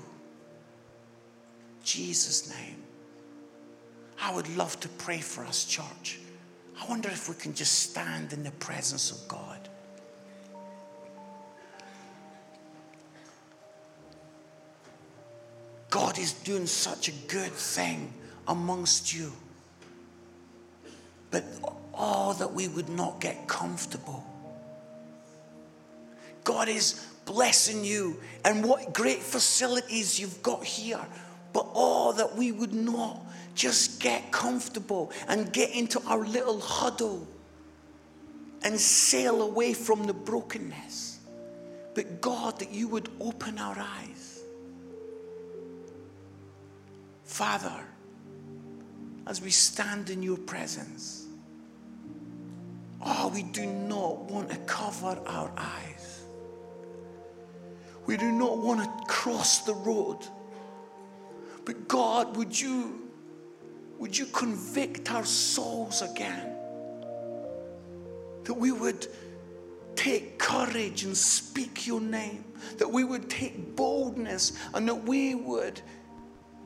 Jesus' 1.84 2.50
name. 2.50 2.82
I 4.20 4.34
would 4.34 4.56
love 4.56 4.80
to 4.80 4.90
pray 4.90 5.20
for 5.20 5.44
us, 5.46 5.66
church. 5.66 6.20
I 6.82 6.88
wonder 6.88 7.10
if 7.10 7.30
we 7.30 7.36
can 7.36 7.54
just 7.54 7.92
stand 7.92 8.34
in 8.34 8.44
the 8.44 8.52
presence 8.52 9.12
of 9.12 9.28
God. 9.28 9.70
God 15.90 16.18
is 16.18 16.34
doing 16.34 16.66
such 16.66 17.08
a 17.10 17.12
good 17.28 17.52
thing 17.52 18.12
amongst 18.48 19.14
you. 19.14 19.32
But 21.30 21.44
oh, 21.94 22.34
that 22.34 22.52
we 22.52 22.68
would 22.68 22.90
not 22.90 23.20
get 23.20 23.48
comfortable. 23.48 24.26
God 26.44 26.70
is 26.70 27.06
blessing 27.26 27.84
you 27.84 28.20
and 28.44 28.64
what 28.64 28.94
great 28.94 29.20
facilities 29.20 30.20
you've 30.20 30.42
got 30.44 30.64
here. 30.64 31.00
But 31.54 31.68
oh, 31.74 32.14
that 32.14 32.36
we 32.36 32.52
would 32.52 32.74
not 32.74 33.22
just 33.56 34.00
get 34.02 34.32
comfortable 34.32 35.12
and 35.28 35.52
get 35.54 35.72
into 35.72 36.02
our 36.08 36.26
little 36.26 36.60
huddle 36.60 37.28
and 38.64 38.80
sail 38.80 39.42
away 39.42 39.74
from 39.74 40.06
the 40.06 40.14
brokenness. 40.14 41.20
But 41.94 42.22
God, 42.22 42.60
that 42.60 42.72
you 42.72 42.88
would 42.88 43.10
open 43.20 43.60
our 43.60 43.78
eyes 43.78 44.34
Father, 47.34 47.84
as 49.26 49.42
we 49.42 49.50
stand 49.50 50.12
in 50.12 50.22
your 50.22 50.38
presence, 50.38 51.26
oh, 53.04 53.32
we 53.34 53.42
do 53.42 53.66
not 53.66 54.20
want 54.26 54.52
to 54.52 54.58
cover 54.68 55.18
our 55.26 55.52
eyes. 55.58 55.93
We 58.06 58.18
do 58.18 58.32
not 58.32 58.58
want 58.58 58.84
to 58.84 59.06
cross 59.06 59.60
the 59.60 59.74
road. 59.74 60.20
But 61.66 61.88
God, 61.88 62.36
would 62.36 62.60
you, 62.60 63.10
would 63.98 64.18
you 64.18 64.26
convict 64.26 65.12
our 65.12 65.26
souls 65.26 66.02
again? 66.02 66.56
That 68.44 68.56
we 68.56 68.72
would 68.72 69.08
take 69.96 70.38
courage 70.38 71.04
and 71.04 71.16
speak 71.16 71.88
your 71.88 72.02
name. 72.02 72.44
That 72.78 72.92
we 72.92 73.04
would 73.04 73.30
take 73.30 73.76
boldness 73.76 74.58
and 74.74 74.88
that 74.88 75.04
we 75.04 75.36
would 75.36 75.82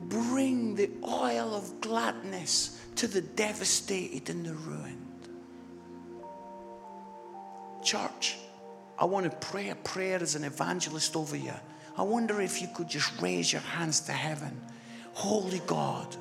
bring 0.02 0.74
the 0.74 0.90
oil 1.04 1.54
of 1.54 1.80
gladness 1.80 2.80
to 2.96 3.06
the 3.06 3.20
devastated 3.20 4.30
and 4.30 4.44
the 4.44 4.54
ruined. 4.54 5.04
Church, 7.82 8.36
I 8.98 9.04
want 9.04 9.30
to 9.30 9.48
pray 9.48 9.70
a 9.70 9.76
prayer 9.76 10.20
as 10.20 10.34
an 10.34 10.44
evangelist 10.44 11.16
over 11.16 11.36
you. 11.36 11.54
I 11.96 12.02
wonder 12.02 12.40
if 12.40 12.60
you 12.60 12.68
could 12.74 12.88
just 12.88 13.20
raise 13.20 13.52
your 13.52 13.62
hands 13.62 14.00
to 14.00 14.12
heaven. 14.12 14.60
Holy 15.12 15.60
God, 15.66 16.16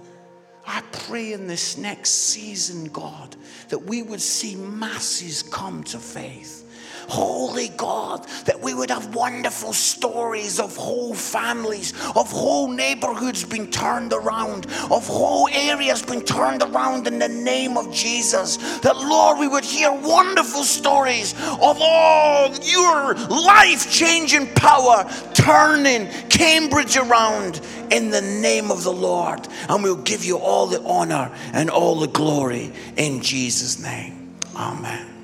I 0.66 0.82
pray 0.92 1.34
in 1.34 1.48
this 1.48 1.78
next 1.78 2.10
season, 2.10 2.86
God, 2.86 3.36
that 3.70 3.80
we 3.80 4.04
would 4.04 4.22
see 4.22 4.56
masses 4.56 5.44
come 5.44 5.84
to 5.86 5.98
faith 5.98 6.67
holy 7.08 7.70
God, 7.70 8.26
that 8.46 8.60
we 8.60 8.74
would 8.74 8.90
have 8.90 9.16
wonderful 9.16 9.74
stories 9.74 10.60
of 10.60 10.76
whole 10.76 11.14
families, 11.14 11.94
of 12.16 12.32
whole 12.32 12.70
neighborhoods 12.70 13.44
being 13.44 13.70
turned 13.70 14.14
around, 14.14 14.66
of 14.92 15.08
whole 15.08 15.48
areas 15.52 16.02
being 16.04 16.22
turned 16.22 16.64
around 16.64 17.08
in 17.08 17.20
the 17.20 17.30
name 17.30 17.78
of 17.78 17.94
Jesus. 17.94 18.58
That, 18.80 18.98
Lord, 18.98 19.40
we 19.40 19.48
would 19.48 19.66
hear 19.66 19.92
wonderful 19.92 20.64
stories 20.64 21.34
of 21.34 21.78
all 21.80 22.54
your 22.56 23.16
life 23.16 23.92
changing 23.92 24.54
power 24.54 25.10
turning 25.34 26.08
Cambridge 26.30 26.98
around 26.98 27.62
in 27.92 28.10
the 28.10 28.22
name 28.22 28.72
of 28.72 28.84
the 28.84 28.94
Lord. 28.94 29.48
And 29.70 29.84
we'll 29.84 29.96
give 29.96 30.26
you 30.26 30.38
all 30.38 30.68
the 30.68 30.82
honor 30.84 31.32
and 31.54 31.70
all 31.70 31.96
the 31.96 32.08
glory 32.08 32.72
in 32.96 33.22
Jesus' 33.22 33.80
name. 33.80 34.36
Amen. 34.56 35.17